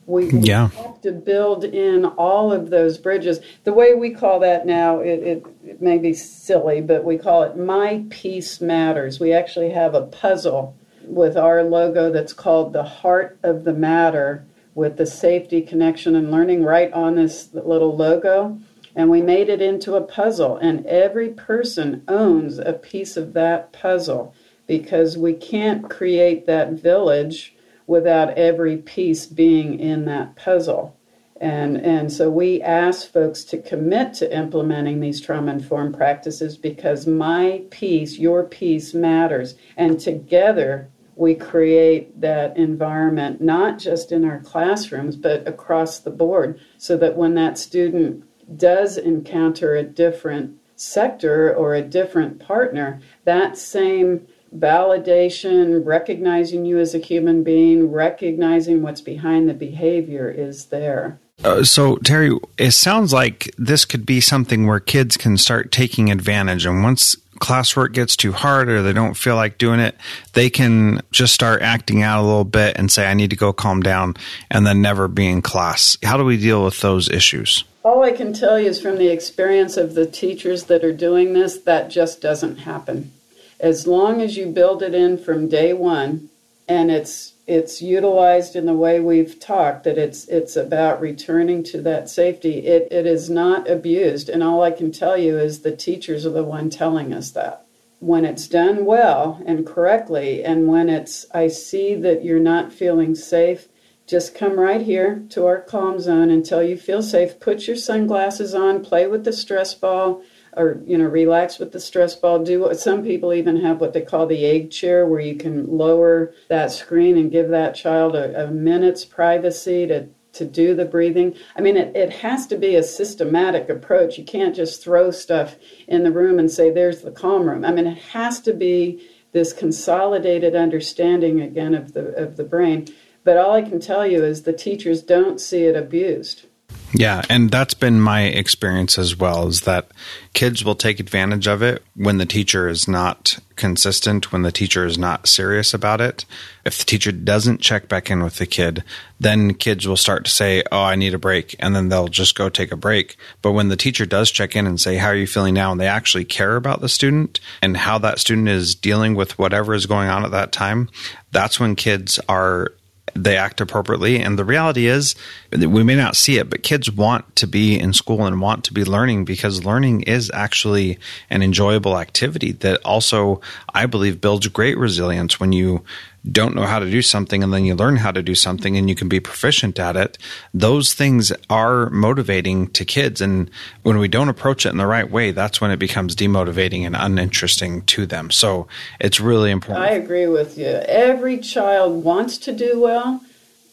We, 0.06 0.28
yeah. 0.30 0.70
have 0.70 1.00
to 1.02 1.12
build 1.12 1.64
in 1.64 2.04
all 2.04 2.52
of 2.52 2.70
those 2.70 2.98
bridges. 2.98 3.38
The 3.62 3.72
way 3.72 3.94
we 3.94 4.10
call 4.10 4.40
that 4.40 4.66
now, 4.66 4.98
it, 4.98 5.20
it, 5.22 5.46
it 5.64 5.82
may 5.82 5.98
be 5.98 6.12
silly, 6.12 6.80
but 6.80 7.04
we 7.04 7.16
call 7.16 7.44
it 7.44 7.56
My 7.56 8.04
Piece 8.10 8.60
Matters. 8.60 9.20
We 9.20 9.32
actually 9.32 9.70
have 9.70 9.94
a 9.94 10.02
puzzle 10.02 10.76
with 11.10 11.36
our 11.36 11.62
logo 11.62 12.10
that's 12.10 12.32
called 12.32 12.72
the 12.72 12.84
Heart 12.84 13.38
of 13.42 13.64
the 13.64 13.72
Matter 13.72 14.46
with 14.74 14.96
the 14.96 15.06
safety, 15.06 15.60
connection, 15.60 16.14
and 16.14 16.30
learning 16.30 16.64
right 16.64 16.92
on 16.92 17.16
this 17.16 17.52
little 17.52 17.96
logo. 17.96 18.58
And 18.94 19.10
we 19.10 19.20
made 19.20 19.48
it 19.48 19.60
into 19.60 19.94
a 19.94 20.00
puzzle, 20.00 20.56
and 20.56 20.86
every 20.86 21.28
person 21.30 22.02
owns 22.08 22.58
a 22.58 22.72
piece 22.72 23.16
of 23.16 23.32
that 23.34 23.72
puzzle 23.72 24.34
because 24.66 25.18
we 25.18 25.34
can't 25.34 25.90
create 25.90 26.46
that 26.46 26.72
village 26.72 27.54
without 27.86 28.36
every 28.38 28.76
piece 28.76 29.26
being 29.26 29.78
in 29.78 30.04
that 30.04 30.36
puzzle. 30.36 30.96
And, 31.40 31.78
and 31.78 32.12
so 32.12 32.30
we 32.30 32.60
ask 32.60 33.10
folks 33.10 33.44
to 33.44 33.58
commit 33.58 34.14
to 34.14 34.36
implementing 34.36 35.00
these 35.00 35.20
trauma 35.20 35.52
informed 35.52 35.96
practices 35.96 36.56
because 36.56 37.06
my 37.06 37.62
piece, 37.70 38.18
your 38.18 38.44
piece 38.44 38.92
matters. 38.92 39.54
And 39.76 39.98
together 39.98 40.90
we 41.16 41.34
create 41.34 42.20
that 42.20 42.56
environment, 42.56 43.40
not 43.40 43.78
just 43.78 44.12
in 44.12 44.24
our 44.24 44.40
classrooms, 44.40 45.16
but 45.16 45.46
across 45.46 45.98
the 45.98 46.10
board, 46.10 46.60
so 46.78 46.96
that 46.96 47.16
when 47.16 47.34
that 47.34 47.58
student 47.58 48.24
does 48.56 48.96
encounter 48.96 49.74
a 49.74 49.82
different 49.82 50.56
sector 50.76 51.54
or 51.54 51.74
a 51.74 51.82
different 51.82 52.40
partner, 52.40 53.00
that 53.24 53.56
same 53.56 54.26
validation, 54.56 55.84
recognizing 55.84 56.64
you 56.64 56.78
as 56.78 56.94
a 56.94 56.98
human 56.98 57.44
being, 57.44 57.90
recognizing 57.90 58.82
what's 58.82 59.00
behind 59.00 59.48
the 59.48 59.54
behavior 59.54 60.28
is 60.28 60.66
there. 60.66 61.20
Uh, 61.44 61.62
so, 61.62 61.96
Teri, 61.96 62.38
it 62.58 62.72
sounds 62.72 63.12
like 63.12 63.50
this 63.56 63.84
could 63.84 64.04
be 64.04 64.20
something 64.20 64.66
where 64.66 64.80
kids 64.80 65.16
can 65.16 65.38
start 65.38 65.72
taking 65.72 66.10
advantage. 66.10 66.66
And 66.66 66.82
once 66.82 67.16
classwork 67.40 67.92
gets 67.92 68.16
too 68.16 68.32
hard 68.32 68.68
or 68.68 68.82
they 68.82 68.92
don't 68.92 69.14
feel 69.14 69.36
like 69.36 69.58
doing 69.58 69.80
it, 69.80 69.96
they 70.34 70.50
can 70.50 71.00
just 71.10 71.34
start 71.34 71.62
acting 71.62 72.02
out 72.02 72.22
a 72.22 72.26
little 72.26 72.44
bit 72.44 72.76
and 72.76 72.90
say, 72.90 73.06
I 73.06 73.14
need 73.14 73.30
to 73.30 73.36
go 73.36 73.52
calm 73.52 73.80
down, 73.80 74.14
and 74.50 74.66
then 74.66 74.82
never 74.82 75.08
be 75.08 75.26
in 75.26 75.42
class. 75.42 75.96
How 76.02 76.16
do 76.16 76.24
we 76.24 76.36
deal 76.36 76.64
with 76.64 76.80
those 76.80 77.10
issues? 77.10 77.64
All 77.82 78.02
I 78.02 78.12
can 78.12 78.32
tell 78.32 78.60
you 78.60 78.68
is 78.68 78.80
from 78.80 78.98
the 78.98 79.08
experience 79.08 79.76
of 79.76 79.94
the 79.94 80.06
teachers 80.06 80.64
that 80.64 80.84
are 80.84 80.92
doing 80.92 81.32
this, 81.32 81.58
that 81.62 81.90
just 81.90 82.20
doesn't 82.20 82.58
happen 82.58 83.12
as 83.60 83.86
long 83.86 84.22
as 84.22 84.36
you 84.36 84.46
build 84.46 84.82
it 84.82 84.94
in 84.94 85.18
from 85.18 85.48
day 85.48 85.72
one 85.72 86.29
and 86.70 86.88
it's 86.88 87.34
it's 87.48 87.82
utilized 87.82 88.54
in 88.54 88.64
the 88.64 88.74
way 88.74 89.00
we've 89.00 89.40
talked 89.40 89.82
that 89.82 89.98
it's 89.98 90.28
it's 90.28 90.54
about 90.54 91.00
returning 91.00 91.64
to 91.64 91.82
that 91.82 92.08
safety. 92.08 92.64
It, 92.64 92.86
it 92.92 93.06
is 93.06 93.28
not 93.28 93.68
abused. 93.68 94.28
And 94.28 94.40
all 94.40 94.62
i 94.62 94.70
can 94.70 94.92
tell 94.92 95.16
you 95.16 95.36
is 95.36 95.60
the 95.60 95.74
teachers 95.74 96.24
are 96.24 96.30
the 96.30 96.44
one 96.44 96.70
telling 96.70 97.12
us 97.12 97.32
that. 97.32 97.66
When 97.98 98.24
it's 98.24 98.46
done 98.46 98.84
well 98.84 99.42
and 99.44 99.66
correctly 99.66 100.44
and 100.44 100.68
when 100.68 100.88
it's 100.88 101.26
i 101.34 101.48
see 101.48 101.96
that 101.96 102.24
you're 102.24 102.38
not 102.38 102.72
feeling 102.72 103.16
safe 103.16 103.66
just 104.06 104.34
come 104.34 104.58
right 104.58 104.82
here 104.82 105.24
to 105.30 105.46
our 105.46 105.60
calm 105.60 105.98
zone 106.00 106.30
until 106.30 106.62
you 106.62 106.76
feel 106.76 107.02
safe. 107.02 107.38
Put 107.38 107.66
your 107.66 107.76
sunglasses 107.76 108.54
on 108.54 108.84
play 108.84 109.06
with 109.08 109.24
the 109.24 109.32
stress 109.32 109.74
ball 109.74 110.22
or 110.56 110.80
you 110.84 110.98
know 110.98 111.06
relax 111.06 111.58
with 111.58 111.72
the 111.72 111.80
stress 111.80 112.14
ball. 112.14 112.42
Do 112.42 112.60
what 112.60 112.78
some 112.78 113.02
people 113.02 113.32
even 113.32 113.60
have 113.60 113.80
what 113.80 113.92
they 113.92 114.02
call 114.02 114.26
the 114.26 114.44
egg 114.44 114.70
chair 114.70 115.06
where 115.06 115.20
you 115.20 115.36
can 115.36 115.66
lower 115.66 116.34
that 116.48 116.72
screen 116.72 117.16
and 117.16 117.30
give 117.30 117.48
that 117.48 117.74
child 117.74 118.16
a, 118.16 118.44
a 118.44 118.50
minute's 118.50 119.04
privacy 119.04 119.86
to 119.86 120.08
to 120.32 120.44
do 120.44 120.74
the 120.74 120.84
breathing. 120.84 121.34
I 121.56 121.60
mean 121.60 121.76
it, 121.76 121.94
it 121.96 122.10
has 122.10 122.46
to 122.48 122.56
be 122.56 122.76
a 122.76 122.82
systematic 122.82 123.68
approach. 123.68 124.18
You 124.18 124.24
can't 124.24 124.54
just 124.54 124.82
throw 124.82 125.10
stuff 125.10 125.56
in 125.88 126.04
the 126.04 126.12
room 126.12 126.38
and 126.38 126.50
say 126.50 126.70
there's 126.70 127.02
the 127.02 127.10
calm 127.10 127.48
room. 127.48 127.64
I 127.64 127.72
mean 127.72 127.86
it 127.86 127.98
has 127.98 128.40
to 128.42 128.52
be 128.52 129.06
this 129.32 129.52
consolidated 129.52 130.56
understanding 130.56 131.40
again 131.40 131.74
of 131.74 131.92
the 131.92 132.14
of 132.14 132.36
the 132.36 132.44
brain. 132.44 132.88
But 133.22 133.36
all 133.36 133.52
i 133.52 133.62
can 133.62 133.80
tell 133.80 134.06
you 134.06 134.24
is 134.24 134.42
the 134.42 134.52
teachers 134.52 135.02
don't 135.02 135.40
see 135.40 135.64
it 135.64 135.76
abused 135.76 136.46
yeah, 136.92 137.22
and 137.30 137.50
that's 137.50 137.74
been 137.74 138.00
my 138.00 138.22
experience 138.22 138.98
as 138.98 139.16
well 139.16 139.46
is 139.46 139.60
that 139.60 139.92
kids 140.32 140.64
will 140.64 140.74
take 140.74 140.98
advantage 140.98 141.46
of 141.46 141.62
it 141.62 141.84
when 141.94 142.18
the 142.18 142.26
teacher 142.26 142.68
is 142.68 142.88
not 142.88 143.38
consistent, 143.54 144.32
when 144.32 144.42
the 144.42 144.50
teacher 144.50 144.84
is 144.84 144.98
not 144.98 145.28
serious 145.28 145.72
about 145.72 146.00
it. 146.00 146.24
If 146.64 146.78
the 146.78 146.84
teacher 146.84 147.12
doesn't 147.12 147.60
check 147.60 147.88
back 147.88 148.10
in 148.10 148.24
with 148.24 148.36
the 148.36 148.46
kid, 148.46 148.82
then 149.20 149.54
kids 149.54 149.86
will 149.86 149.96
start 149.96 150.24
to 150.24 150.30
say, 150.30 150.64
"Oh, 150.72 150.82
I 150.82 150.96
need 150.96 151.14
a 151.14 151.18
break," 151.18 151.54
and 151.60 151.76
then 151.76 151.90
they'll 151.90 152.08
just 152.08 152.34
go 152.34 152.48
take 152.48 152.72
a 152.72 152.76
break. 152.76 153.16
But 153.40 153.52
when 153.52 153.68
the 153.68 153.76
teacher 153.76 154.04
does 154.04 154.30
check 154.32 154.56
in 154.56 154.66
and 154.66 154.80
say, 154.80 154.96
"How 154.96 155.08
are 155.08 155.16
you 155.16 155.28
feeling 155.28 155.54
now?" 155.54 155.70
and 155.70 155.80
they 155.80 155.86
actually 155.86 156.24
care 156.24 156.56
about 156.56 156.80
the 156.80 156.88
student 156.88 157.38
and 157.62 157.76
how 157.76 157.98
that 157.98 158.18
student 158.18 158.48
is 158.48 158.74
dealing 158.74 159.14
with 159.14 159.38
whatever 159.38 159.74
is 159.74 159.86
going 159.86 160.08
on 160.08 160.24
at 160.24 160.32
that 160.32 160.50
time, 160.50 160.88
that's 161.30 161.60
when 161.60 161.76
kids 161.76 162.18
are 162.28 162.72
they 163.14 163.36
act 163.36 163.60
appropriately. 163.60 164.20
And 164.20 164.38
the 164.38 164.44
reality 164.44 164.86
is, 164.86 165.14
we 165.52 165.82
may 165.82 165.96
not 165.96 166.16
see 166.16 166.38
it, 166.38 166.50
but 166.50 166.62
kids 166.62 166.90
want 166.90 167.36
to 167.36 167.46
be 167.46 167.78
in 167.78 167.92
school 167.92 168.26
and 168.26 168.40
want 168.40 168.64
to 168.64 168.72
be 168.72 168.84
learning 168.84 169.24
because 169.24 169.64
learning 169.64 170.02
is 170.02 170.30
actually 170.32 170.98
an 171.28 171.42
enjoyable 171.42 171.98
activity 171.98 172.52
that 172.52 172.80
also, 172.84 173.40
I 173.74 173.86
believe, 173.86 174.20
builds 174.20 174.46
great 174.48 174.78
resilience 174.78 175.38
when 175.38 175.52
you 175.52 175.84
don't 176.30 176.54
know 176.54 176.66
how 176.66 176.78
to 176.78 176.90
do 176.90 177.00
something 177.00 177.42
and 177.42 177.52
then 177.52 177.64
you 177.64 177.74
learn 177.74 177.96
how 177.96 178.10
to 178.10 178.22
do 178.22 178.34
something 178.34 178.76
and 178.76 178.88
you 178.88 178.94
can 178.94 179.08
be 179.08 179.20
proficient 179.20 179.78
at 179.78 179.96
it, 179.96 180.18
those 180.52 180.92
things 180.92 181.32
are 181.48 181.88
motivating 181.90 182.68
to 182.72 182.84
kids. 182.84 183.20
And 183.20 183.50
when 183.82 183.98
we 183.98 184.08
don't 184.08 184.28
approach 184.28 184.66
it 184.66 184.70
in 184.70 184.76
the 184.76 184.86
right 184.86 185.10
way, 185.10 185.30
that's 185.30 185.60
when 185.60 185.70
it 185.70 185.78
becomes 185.78 186.14
demotivating 186.14 186.84
and 186.84 186.94
uninteresting 186.94 187.82
to 187.86 188.06
them. 188.06 188.30
So 188.30 188.68
it's 189.00 189.20
really 189.20 189.50
important. 189.50 189.86
I 189.86 189.92
agree 189.92 190.26
with 190.26 190.58
you. 190.58 190.66
Every 190.66 191.38
child 191.38 192.04
wants 192.04 192.36
to 192.38 192.52
do 192.52 192.80
well. 192.80 193.22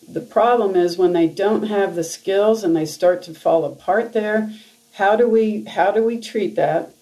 The 0.08 0.22
problem 0.22 0.76
is 0.76 0.98
when 0.98 1.12
they 1.12 1.28
don't 1.28 1.64
have 1.64 1.96
the 1.96 2.04
skills 2.04 2.64
and 2.64 2.76
they 2.76 2.86
start 2.86 3.24
to 3.24 3.34
fall 3.34 3.66
apart 3.66 4.14
there. 4.14 4.54
How 4.94 5.16
do 5.16 5.28
we 5.28 5.66
how 5.66 5.92
do 5.92 6.04
we 6.04 6.20
treat 6.20 6.56
that? 6.56 6.94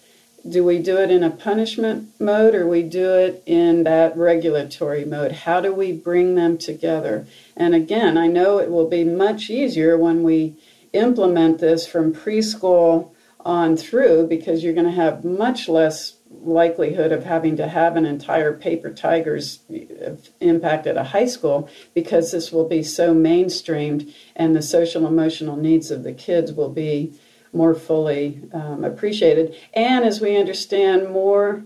Do 0.48 0.64
we 0.64 0.80
do 0.80 0.98
it 0.98 1.10
in 1.10 1.24
a 1.24 1.30
punishment 1.30 2.10
mode 2.20 2.54
or 2.54 2.68
we 2.68 2.84
do 2.84 3.14
it 3.14 3.42
in 3.46 3.84
that 3.84 4.16
regulatory 4.16 5.04
mode? 5.04 5.32
How 5.32 5.60
do 5.60 5.74
we 5.74 5.92
bring 5.92 6.36
them 6.36 6.58
together? 6.58 7.26
And 7.56 7.74
again, 7.74 8.18
I 8.18 8.28
know 8.28 8.60
it 8.60 8.70
will 8.70 8.88
be 8.88 9.04
much 9.04 9.50
easier 9.50 9.98
when 9.98 10.22
we 10.22 10.56
implement 10.94 11.60
this 11.60 11.88
from 11.88 12.14
preschool 12.14 13.12
on 13.40 13.76
through 13.78 14.28
because 14.28 14.64
you're 14.64 14.74
going 14.74 14.86
to 14.86 14.92
have 14.92 15.24
much 15.24 15.68
less 15.68 16.18
likelihood 16.42 17.12
of 17.12 17.24
having 17.24 17.56
to 17.58 17.68
have 17.68 17.96
an 17.96 18.06
entire 18.06 18.54
paper 18.54 18.92
tigers 18.92 19.60
impact 20.42 20.88
at 20.88 20.98
a 20.98 21.04
high 21.04 21.26
school 21.26 21.70
because 21.94 22.32
this 22.32 22.52
will 22.52 22.68
be 22.68 22.84
so 22.84 23.14
mainstreamed 23.14 24.14
and 24.36 24.56
the 24.56 24.62
social 24.62 25.08
emotional 25.08 25.56
needs 25.56 25.92
of 25.92 26.04
the 26.04 26.14
kids 26.14 26.52
will 26.52 26.70
be 26.70 27.14
more 27.56 27.74
fully 27.74 28.41
um, 28.54 28.84
appreciated. 28.84 29.56
And 29.74 30.06
as 30.06 30.22
we 30.22 30.38
understand 30.38 31.10
more 31.10 31.63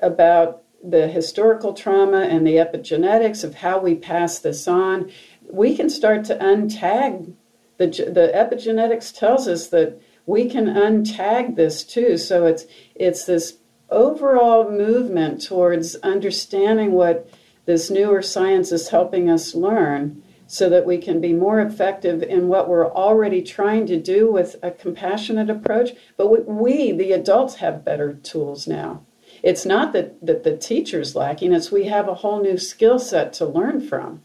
about 0.00 0.62
the 0.82 1.08
historical 1.08 1.72
trauma 1.72 2.22
and 2.22 2.46
the 2.46 2.56
epigenetics 2.56 3.42
of 3.42 3.56
how 3.56 3.78
we 3.78 3.94
pass 3.94 4.38
this 4.38 4.68
on, 4.68 5.10
we 5.50 5.76
can 5.76 5.88
start 5.90 6.24
to 6.26 6.36
untag 6.36 7.34
the 7.76 7.86
the 7.86 8.30
epigenetics 8.34 9.16
tells 9.16 9.48
us 9.48 9.68
that 9.68 10.00
we 10.26 10.48
can 10.48 10.66
untag 10.66 11.56
this 11.56 11.84
too. 11.84 12.16
So 12.16 12.46
it's 12.46 12.66
it's 12.94 13.24
this 13.24 13.58
overall 13.90 14.70
movement 14.70 15.42
towards 15.42 15.96
understanding 15.96 16.92
what 16.92 17.28
this 17.66 17.90
newer 17.90 18.22
science 18.22 18.72
is 18.72 18.88
helping 18.88 19.30
us 19.30 19.54
learn 19.54 20.22
so 20.46 20.68
that 20.68 20.84
we 20.84 20.98
can 20.98 21.20
be 21.20 21.32
more 21.32 21.60
effective 21.60 22.22
in 22.22 22.48
what 22.48 22.68
we're 22.68 22.92
already 22.92 23.42
trying 23.42 23.86
to 23.86 23.98
do 23.98 24.30
with 24.30 24.56
a 24.62 24.70
compassionate 24.70 25.48
approach. 25.48 25.90
But 26.16 26.28
we, 26.28 26.40
we, 26.40 26.92
the 26.92 27.12
adults, 27.12 27.56
have 27.56 27.84
better 27.84 28.14
tools 28.14 28.66
now. 28.66 29.04
it's 29.42 29.66
not 29.66 29.92
that, 29.92 30.24
that 30.24 30.44
the 30.44 30.56
teacher's 30.56 31.16
lacking, 31.16 31.52
it's 31.52 31.72
we 31.72 31.84
have 31.84 32.08
a 32.08 32.14
whole 32.14 32.40
new 32.42 32.58
skill 32.58 32.98
set 32.98 33.32
to 33.34 33.46
learn 33.46 33.80
from. 33.80 34.22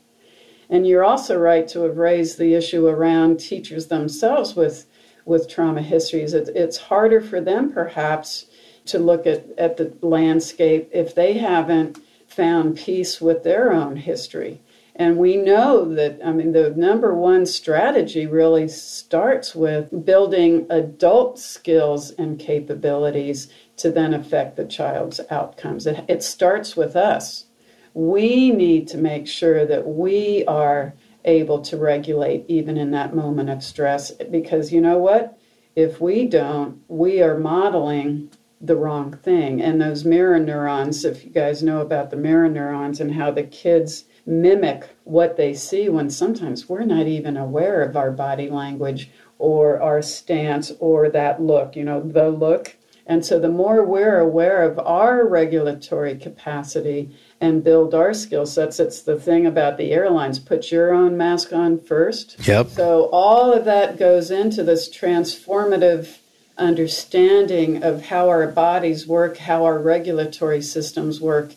And 0.69 0.85
you're 0.85 1.03
also 1.03 1.37
right 1.37 1.67
to 1.69 1.83
have 1.83 1.97
raised 1.97 2.37
the 2.37 2.53
issue 2.53 2.85
around 2.87 3.39
teachers 3.39 3.87
themselves 3.87 4.55
with, 4.55 4.85
with 5.25 5.49
trauma 5.49 5.81
histories. 5.81 6.33
It, 6.33 6.49
it's 6.49 6.77
harder 6.77 7.21
for 7.21 7.41
them, 7.41 7.71
perhaps, 7.71 8.45
to 8.85 8.99
look 8.99 9.25
at, 9.25 9.47
at 9.57 9.77
the 9.77 9.93
landscape 10.01 10.89
if 10.93 11.15
they 11.15 11.33
haven't 11.33 11.97
found 12.27 12.77
peace 12.77 13.19
with 13.19 13.43
their 13.43 13.71
own 13.71 13.95
history. 13.95 14.61
And 14.99 15.15
we 15.15 15.37
know 15.37 15.95
that, 15.95 16.19
I 16.25 16.33
mean, 16.33 16.51
the 16.51 16.71
number 16.71 17.15
one 17.15 17.45
strategy 17.45 18.27
really 18.27 18.67
starts 18.67 19.55
with 19.55 20.05
building 20.05 20.67
adult 20.69 21.39
skills 21.39 22.11
and 22.11 22.37
capabilities 22.37 23.47
to 23.77 23.91
then 23.91 24.13
affect 24.13 24.57
the 24.57 24.65
child's 24.65 25.21
outcomes. 25.31 25.87
It, 25.87 26.03
it 26.09 26.21
starts 26.21 26.75
with 26.75 26.97
us. 26.97 27.45
We 27.93 28.51
need 28.51 28.89
to 28.89 28.97
make 28.97 29.25
sure 29.25 29.65
that 29.65 29.87
we 29.87 30.43
are 30.45 30.93
able 31.23 31.61
to 31.61 31.77
regulate 31.77 32.43
even 32.49 32.75
in 32.75 32.91
that 32.91 33.15
moment 33.15 33.49
of 33.49 33.63
stress 33.63 34.11
because 34.11 34.73
you 34.73 34.81
know 34.81 34.97
what? 34.97 35.39
If 35.77 36.01
we 36.01 36.25
don't, 36.25 36.81
we 36.89 37.21
are 37.21 37.39
modeling 37.39 38.31
the 38.59 38.75
wrong 38.75 39.13
thing. 39.13 39.61
And 39.61 39.81
those 39.81 40.03
mirror 40.03 40.39
neurons, 40.39 41.05
if 41.05 41.23
you 41.23 41.31
guys 41.31 41.63
know 41.63 41.79
about 41.79 42.09
the 42.09 42.17
mirror 42.17 42.49
neurons 42.49 42.99
and 42.99 43.13
how 43.13 43.31
the 43.31 43.43
kids 43.43 44.03
mimic 44.29 44.87
what 45.03 45.37
they 45.37 45.53
see 45.53 45.89
when 45.89 46.09
sometimes 46.09 46.69
we're 46.69 46.83
not 46.83 47.07
even 47.07 47.35
aware 47.35 47.81
of 47.81 47.97
our 47.97 48.11
body 48.11 48.49
language 48.49 49.09
or 49.39 49.81
our 49.81 50.01
stance 50.01 50.71
or 50.79 51.09
that 51.09 51.41
look, 51.41 51.75
you 51.75 51.83
know, 51.83 52.01
the 52.01 52.29
look. 52.29 52.75
And 53.07 53.25
so 53.25 53.39
the 53.39 53.49
more 53.49 53.83
we're 53.83 54.19
aware 54.19 54.61
of 54.61 54.77
our 54.77 55.27
regulatory 55.27 56.15
capacity 56.15 57.09
and 57.41 57.63
build 57.63 57.95
our 57.95 58.13
skill 58.13 58.45
sets, 58.45 58.79
it's 58.79 59.01
the 59.01 59.19
thing 59.19 59.47
about 59.47 59.77
the 59.77 59.91
airlines 59.91 60.37
put 60.37 60.71
your 60.71 60.93
own 60.93 61.17
mask 61.17 61.51
on 61.51 61.79
first. 61.79 62.35
Yep. 62.47 62.67
So 62.67 63.09
all 63.11 63.51
of 63.51 63.65
that 63.65 63.97
goes 63.97 64.29
into 64.29 64.63
this 64.63 64.87
transformative 64.95 66.19
understanding 66.55 67.81
of 67.81 68.05
how 68.05 68.29
our 68.29 68.45
bodies 68.45 69.07
work, 69.07 69.37
how 69.37 69.65
our 69.65 69.79
regulatory 69.79 70.61
systems 70.61 71.19
work. 71.19 71.53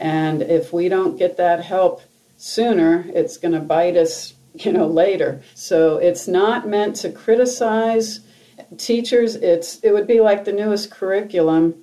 And 0.00 0.42
if 0.42 0.72
we 0.72 0.88
don't 0.88 1.16
get 1.16 1.36
that 1.36 1.62
help 1.62 2.02
sooner, 2.36 3.06
it's 3.14 3.36
going 3.36 3.54
to 3.54 3.60
bite 3.60 3.96
us, 3.96 4.34
you 4.54 4.72
know, 4.72 4.86
later. 4.86 5.42
So 5.54 5.98
it's 5.98 6.28
not 6.28 6.68
meant 6.68 6.96
to 6.96 7.10
criticize 7.10 8.20
teachers. 8.76 9.36
It's 9.36 9.80
it 9.80 9.92
would 9.92 10.06
be 10.06 10.20
like 10.20 10.44
the 10.44 10.52
newest 10.52 10.90
curriculum 10.90 11.82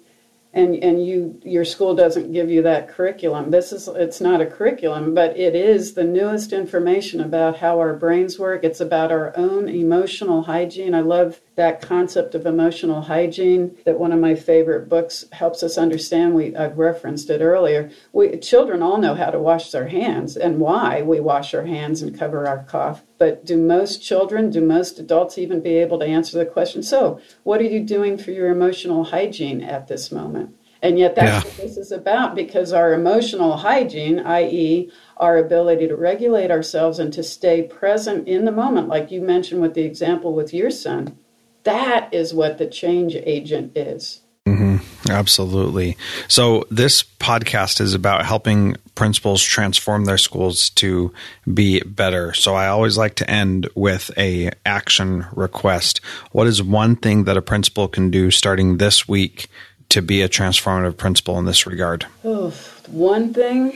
and 0.53 0.75
and 0.83 1.05
you 1.05 1.39
your 1.43 1.65
school 1.65 1.95
doesn't 1.95 2.31
give 2.31 2.49
you 2.49 2.61
that 2.61 2.87
curriculum 2.87 3.49
this 3.49 3.73
is 3.73 3.87
it's 3.87 4.21
not 4.21 4.39
a 4.39 4.45
curriculum 4.45 5.13
but 5.13 5.37
it 5.37 5.55
is 5.55 5.95
the 5.95 6.03
newest 6.03 6.53
information 6.53 7.19
about 7.19 7.57
how 7.57 7.79
our 7.79 7.95
brains 7.95 8.37
work 8.37 8.63
it's 8.63 8.79
about 8.79 9.11
our 9.11 9.35
own 9.35 9.67
emotional 9.67 10.43
hygiene 10.43 10.93
i 10.93 11.01
love 11.01 11.41
that 11.55 11.81
concept 11.81 12.33
of 12.33 12.45
emotional 12.45 13.01
hygiene 13.01 13.75
that 13.85 13.99
one 13.99 14.11
of 14.11 14.19
my 14.19 14.33
favorite 14.33 14.89
books 14.89 15.25
helps 15.31 15.61
us 15.61 15.77
understand 15.77 16.33
we 16.33 16.55
i've 16.55 16.77
referenced 16.77 17.29
it 17.29 17.41
earlier 17.41 17.89
we 18.11 18.37
children 18.37 18.81
all 18.81 18.97
know 18.97 19.13
how 19.13 19.29
to 19.29 19.39
wash 19.39 19.71
their 19.71 19.87
hands 19.87 20.35
and 20.35 20.59
why 20.59 21.01
we 21.01 21.19
wash 21.19 21.53
our 21.53 21.65
hands 21.65 22.01
and 22.01 22.17
cover 22.17 22.47
our 22.47 22.63
cough 22.63 23.03
but 23.17 23.45
do 23.45 23.57
most 23.57 24.03
children 24.03 24.49
do 24.49 24.61
most 24.61 24.99
adults 24.99 25.37
even 25.37 25.61
be 25.61 25.77
able 25.77 25.99
to 25.99 26.05
answer 26.05 26.37
the 26.37 26.45
question 26.45 26.81
so 26.81 27.19
what 27.43 27.61
are 27.61 27.65
you 27.65 27.79
doing 27.79 28.17
for 28.17 28.31
your 28.31 28.49
emotional 28.49 29.03
hygiene 29.03 29.61
at 29.61 29.87
this 29.87 30.11
moment 30.11 30.55
and 30.83 30.99
yet 30.99 31.15
that's 31.15 31.45
yeah. 31.45 31.49
what 31.49 31.57
this 31.57 31.77
is 31.77 31.93
about 31.93 32.35
because 32.35 32.73
our 32.73 32.93
emotional 32.93 33.55
hygiene, 33.55 34.19
i.e., 34.19 34.91
our 35.15 35.37
ability 35.37 35.87
to 35.87 35.95
regulate 35.95 36.51
ourselves 36.51 36.99
and 36.99 37.13
to 37.13 37.23
stay 37.23 37.63
present 37.63 38.27
in 38.27 38.43
the 38.43 38.51
moment, 38.51 38.89
like 38.89 39.09
you 39.09 39.21
mentioned 39.21 39.61
with 39.61 39.75
the 39.75 39.83
example 39.83 40.33
with 40.33 40.53
your 40.53 40.69
son, 40.69 41.17
that 41.63 42.13
is 42.13 42.33
what 42.33 42.57
the 42.57 42.67
change 42.67 43.15
agent 43.15 43.77
is. 43.77 44.21
Mm-hmm. 44.47 45.09
Absolutely. 45.09 45.97
So 46.27 46.65
this 46.69 47.03
podcast 47.03 47.79
is 47.79 47.93
about 47.93 48.25
helping 48.25 48.75
principals 48.95 49.41
transform 49.41 50.05
their 50.05 50.17
schools 50.17 50.69
to 50.71 51.13
be 51.51 51.81
better. 51.81 52.33
So 52.33 52.53
I 52.55 52.67
always 52.67 52.97
like 52.97 53.15
to 53.15 53.29
end 53.29 53.69
with 53.75 54.11
a 54.17 54.51
action 54.65 55.25
request. 55.31 56.01
What 56.31 56.47
is 56.47 56.61
one 56.61 56.95
thing 56.97 57.23
that 57.23 57.37
a 57.37 57.41
principal 57.41 57.87
can 57.87 58.11
do 58.11 58.31
starting 58.31 58.77
this 58.77 59.07
week 59.07 59.47
to 59.89 60.01
be 60.01 60.21
a 60.21 60.29
transformative 60.29 60.97
principal 60.97 61.37
in 61.39 61.45
this 61.45 61.65
regard? 61.65 62.05
Oh, 62.23 62.49
one 62.87 63.33
thing 63.33 63.73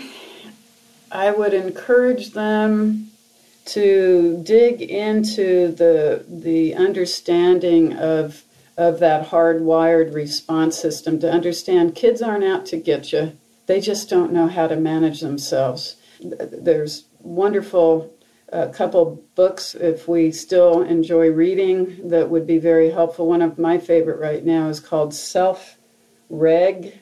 I 1.12 1.32
would 1.32 1.54
encourage 1.54 2.32
them 2.32 3.10
to 3.68 4.42
dig 4.44 4.82
into 4.82 5.72
the 5.72 6.26
the 6.28 6.76
understanding 6.76 7.94
of 7.94 8.44
of 8.78 9.00
that 9.00 9.30
hardwired 9.30 10.14
response 10.14 10.78
system 10.78 11.20
to 11.20 11.32
understand 11.32 11.96
kids 11.96 12.22
aren't 12.22 12.44
out 12.44 12.66
to 12.68 12.78
get 12.78 13.12
you. 13.12 13.34
They 13.66 13.82
just 13.82 14.10
don't 14.10 14.32
know 14.32 14.48
how 14.48 14.68
to 14.68 14.76
manage 14.76 15.22
themselves. 15.22 15.98
There's 16.22 17.06
wonderful 17.20 18.14
a 18.50 18.70
uh, 18.70 18.72
couple 18.72 19.22
books 19.36 19.76
if 19.76 20.08
we 20.08 20.32
still 20.32 20.82
enjoy 20.82 21.30
reading 21.32 22.08
that 22.08 22.30
would 22.30 22.48
be 22.48 22.60
very 22.60 22.92
helpful. 22.92 23.28
One 23.28 23.42
of 23.42 23.60
my 23.60 23.78
favorite 23.78 24.20
right 24.20 24.46
now 24.46 24.70
is 24.70 24.80
called 24.80 25.14
Self 25.14 25.78
Reg 26.30 27.00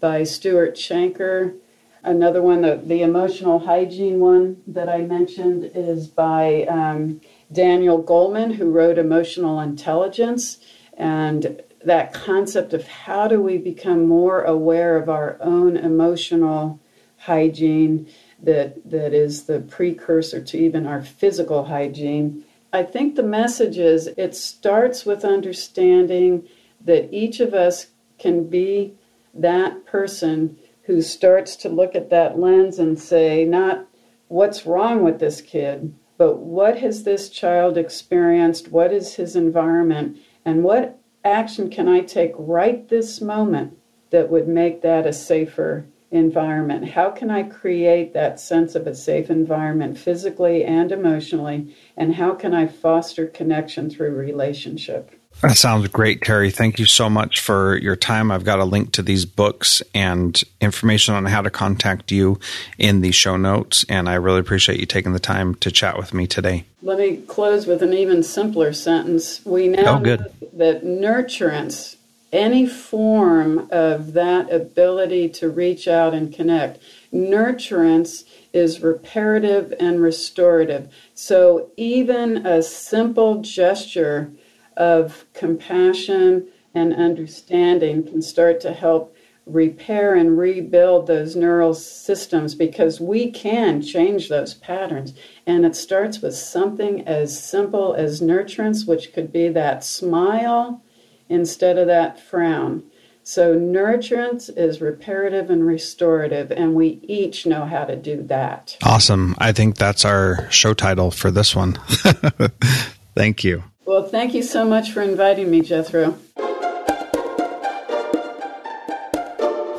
by 0.00 0.24
Stuart 0.24 0.74
Shanker. 0.74 1.56
Another 2.04 2.42
one, 2.42 2.62
the, 2.62 2.80
the 2.82 3.02
emotional 3.02 3.60
hygiene 3.60 4.18
one 4.18 4.60
that 4.66 4.88
I 4.88 5.02
mentioned, 5.02 5.70
is 5.74 6.08
by 6.08 6.64
um, 6.64 7.20
Daniel 7.52 8.02
Goleman, 8.02 8.56
who 8.56 8.70
wrote 8.70 8.98
Emotional 8.98 9.60
Intelligence. 9.60 10.58
And 10.96 11.62
that 11.84 12.12
concept 12.12 12.72
of 12.72 12.86
how 12.86 13.28
do 13.28 13.40
we 13.40 13.58
become 13.58 14.06
more 14.06 14.42
aware 14.42 14.96
of 14.96 15.08
our 15.08 15.36
own 15.40 15.76
emotional 15.76 16.80
hygiene 17.18 18.08
that, 18.42 18.90
that 18.90 19.14
is 19.14 19.44
the 19.44 19.60
precursor 19.60 20.42
to 20.42 20.58
even 20.58 20.86
our 20.86 21.02
physical 21.02 21.64
hygiene. 21.64 22.44
I 22.72 22.82
think 22.82 23.14
the 23.14 23.22
message 23.22 23.78
is 23.78 24.08
it 24.16 24.34
starts 24.34 25.04
with 25.04 25.24
understanding 25.24 26.48
that 26.84 27.12
each 27.12 27.38
of 27.38 27.54
us 27.54 27.88
can 28.18 28.48
be 28.48 28.94
that 29.34 29.86
person 29.86 30.58
who 30.84 31.00
starts 31.00 31.56
to 31.56 31.68
look 31.68 31.94
at 31.94 32.10
that 32.10 32.38
lens 32.38 32.78
and 32.78 32.98
say, 32.98 33.44
not 33.44 33.86
what's 34.28 34.66
wrong 34.66 35.02
with 35.02 35.20
this 35.20 35.40
kid, 35.40 35.94
but 36.18 36.38
what 36.38 36.78
has 36.78 37.04
this 37.04 37.28
child 37.28 37.78
experienced? 37.78 38.70
What 38.70 38.92
is 38.92 39.14
his 39.14 39.36
environment? 39.36 40.18
And 40.44 40.64
what 40.64 40.98
action 41.24 41.70
can 41.70 41.88
I 41.88 42.00
take 42.00 42.32
right 42.36 42.88
this 42.88 43.20
moment 43.20 43.78
that 44.10 44.30
would 44.30 44.48
make 44.48 44.82
that 44.82 45.06
a 45.06 45.12
safer 45.12 45.86
environment? 46.10 46.90
How 46.90 47.10
can 47.10 47.30
I 47.30 47.44
create 47.44 48.12
that 48.12 48.38
sense 48.38 48.74
of 48.74 48.86
a 48.86 48.94
safe 48.94 49.30
environment 49.30 49.96
physically 49.96 50.64
and 50.64 50.92
emotionally? 50.92 51.74
And 51.96 52.14
how 52.14 52.34
can 52.34 52.52
I 52.52 52.66
foster 52.66 53.26
connection 53.26 53.88
through 53.88 54.14
relationship? 54.14 55.18
That 55.40 55.56
sounds 55.56 55.88
great, 55.88 56.20
Teri. 56.20 56.54
Thank 56.54 56.78
you 56.78 56.84
so 56.84 57.10
much 57.10 57.40
for 57.40 57.76
your 57.78 57.96
time. 57.96 58.30
I've 58.30 58.44
got 58.44 58.60
a 58.60 58.64
link 58.64 58.92
to 58.92 59.02
these 59.02 59.24
books 59.24 59.82
and 59.92 60.40
information 60.60 61.16
on 61.16 61.24
how 61.24 61.42
to 61.42 61.50
contact 61.50 62.12
you 62.12 62.38
in 62.78 63.00
the 63.00 63.10
show 63.10 63.36
notes, 63.36 63.84
and 63.88 64.08
I 64.08 64.14
really 64.14 64.38
appreciate 64.38 64.78
you 64.78 64.86
taking 64.86 65.14
the 65.14 65.18
time 65.18 65.56
to 65.56 65.72
chat 65.72 65.96
with 65.98 66.14
me 66.14 66.28
today. 66.28 66.64
Let 66.80 66.98
me 66.98 67.16
close 67.16 67.66
with 67.66 67.82
an 67.82 67.92
even 67.92 68.22
simpler 68.22 68.72
sentence. 68.72 69.44
We 69.44 69.66
now 69.66 69.98
oh, 69.98 70.00
good. 70.00 70.20
know 70.20 70.48
that 70.52 70.84
nurturance, 70.84 71.96
any 72.32 72.66
form 72.66 73.68
of 73.72 74.12
that 74.12 74.52
ability 74.52 75.28
to 75.30 75.48
reach 75.48 75.88
out 75.88 76.14
and 76.14 76.32
connect, 76.32 76.80
nurturance 77.12 78.24
is 78.52 78.80
reparative 78.80 79.74
and 79.80 80.00
restorative. 80.00 80.92
So 81.14 81.70
even 81.76 82.46
a 82.46 82.62
simple 82.62 83.42
gesture 83.42 84.30
of 84.76 85.24
compassion 85.34 86.48
and 86.74 86.94
understanding 86.94 88.04
can 88.04 88.22
start 88.22 88.60
to 88.60 88.72
help 88.72 89.14
repair 89.46 90.14
and 90.14 90.38
rebuild 90.38 91.06
those 91.06 91.34
neural 91.34 91.74
systems 91.74 92.54
because 92.54 93.00
we 93.00 93.30
can 93.30 93.82
change 93.82 94.28
those 94.28 94.54
patterns. 94.54 95.14
And 95.46 95.66
it 95.66 95.74
starts 95.74 96.20
with 96.20 96.34
something 96.34 97.06
as 97.06 97.42
simple 97.42 97.94
as 97.94 98.20
nurturance, 98.20 98.86
which 98.86 99.12
could 99.12 99.32
be 99.32 99.48
that 99.48 99.84
smile 99.84 100.82
instead 101.28 101.76
of 101.76 101.88
that 101.88 102.20
frown. 102.20 102.84
So, 103.24 103.54
nurturance 103.54 104.50
is 104.56 104.80
reparative 104.80 105.48
and 105.48 105.64
restorative, 105.64 106.50
and 106.50 106.74
we 106.74 106.98
each 107.04 107.46
know 107.46 107.64
how 107.64 107.84
to 107.84 107.94
do 107.94 108.20
that. 108.24 108.76
Awesome. 108.82 109.36
I 109.38 109.52
think 109.52 109.76
that's 109.76 110.04
our 110.04 110.50
show 110.50 110.74
title 110.74 111.12
for 111.12 111.30
this 111.30 111.54
one. 111.54 111.74
Thank 113.14 113.44
you. 113.44 113.62
Well, 113.84 114.04
thank 114.04 114.32
you 114.34 114.42
so 114.42 114.64
much 114.64 114.92
for 114.92 115.02
inviting 115.02 115.50
me, 115.50 115.60
Jethro. 115.60 116.16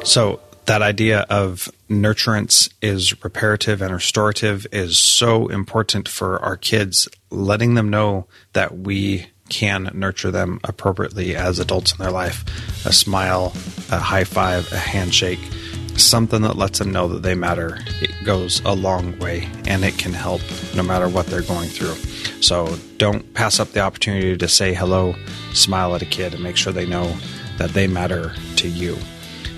So 0.03 0.41
that 0.65 0.81
idea 0.81 1.21
of 1.29 1.71
nurturance 1.89 2.71
is 2.81 3.23
reparative 3.23 3.81
and 3.81 3.93
restorative 3.93 4.67
is 4.71 4.97
so 4.97 5.47
important 5.47 6.07
for 6.07 6.39
our 6.39 6.57
kids, 6.57 7.07
letting 7.29 7.75
them 7.75 7.89
know 7.89 8.27
that 8.51 8.77
we 8.79 9.27
can 9.49 9.89
nurture 9.93 10.31
them 10.31 10.59
appropriately 10.63 11.35
as 11.35 11.59
adults 11.59 11.93
in 11.93 11.99
their 11.99 12.11
life. 12.11 12.43
A 12.85 12.93
smile, 12.93 13.53
a 13.89 13.99
high 13.99 14.23
five, 14.23 14.71
a 14.73 14.77
handshake, 14.77 15.39
something 15.97 16.41
that 16.41 16.57
lets 16.57 16.79
them 16.79 16.91
know 16.91 17.07
that 17.07 17.23
they 17.23 17.35
matter. 17.35 17.77
It 18.01 18.11
goes 18.23 18.61
a 18.65 18.73
long 18.73 19.17
way 19.19 19.47
and 19.65 19.83
it 19.83 19.97
can 19.97 20.13
help 20.13 20.41
no 20.75 20.83
matter 20.83 21.07
what 21.07 21.27
they're 21.27 21.41
going 21.41 21.69
through. 21.69 21.95
So 22.41 22.75
don't 22.97 23.33
pass 23.33 23.59
up 23.59 23.69
the 23.69 23.81
opportunity 23.81 24.37
to 24.37 24.47
say 24.47 24.73
hello, 24.73 25.15
smile 25.53 25.95
at 25.95 26.01
a 26.01 26.05
kid, 26.05 26.33
and 26.33 26.43
make 26.43 26.57
sure 26.57 26.73
they 26.73 26.85
know 26.85 27.15
that 27.57 27.71
they 27.71 27.87
matter 27.87 28.33
to 28.57 28.67
you. 28.67 28.95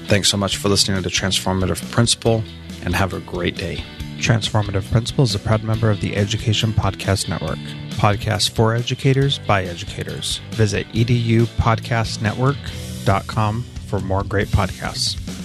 Thanks 0.07 0.29
so 0.29 0.37
much 0.37 0.57
for 0.57 0.69
listening 0.69 0.97
to 0.97 1.03
the 1.03 1.09
Transformative 1.09 1.91
principal 1.91 2.43
and 2.83 2.95
have 2.95 3.13
a 3.13 3.19
great 3.21 3.55
day. 3.55 3.83
Transformative 4.17 4.89
principal 4.91 5.23
is 5.23 5.33
a 5.35 5.39
proud 5.39 5.63
member 5.63 5.89
of 5.89 6.01
the 6.01 6.15
Education 6.15 6.71
Podcast 6.71 7.27
Network. 7.27 7.57
Podcasts 7.97 8.49
for 8.49 8.75
educators 8.75 9.39
by 9.39 9.63
educators. 9.63 10.39
Visit 10.51 10.87
edupodcastnetwork.com 10.89 13.63
for 13.87 13.99
more 13.99 14.23
great 14.23 14.47
podcasts. 14.47 15.44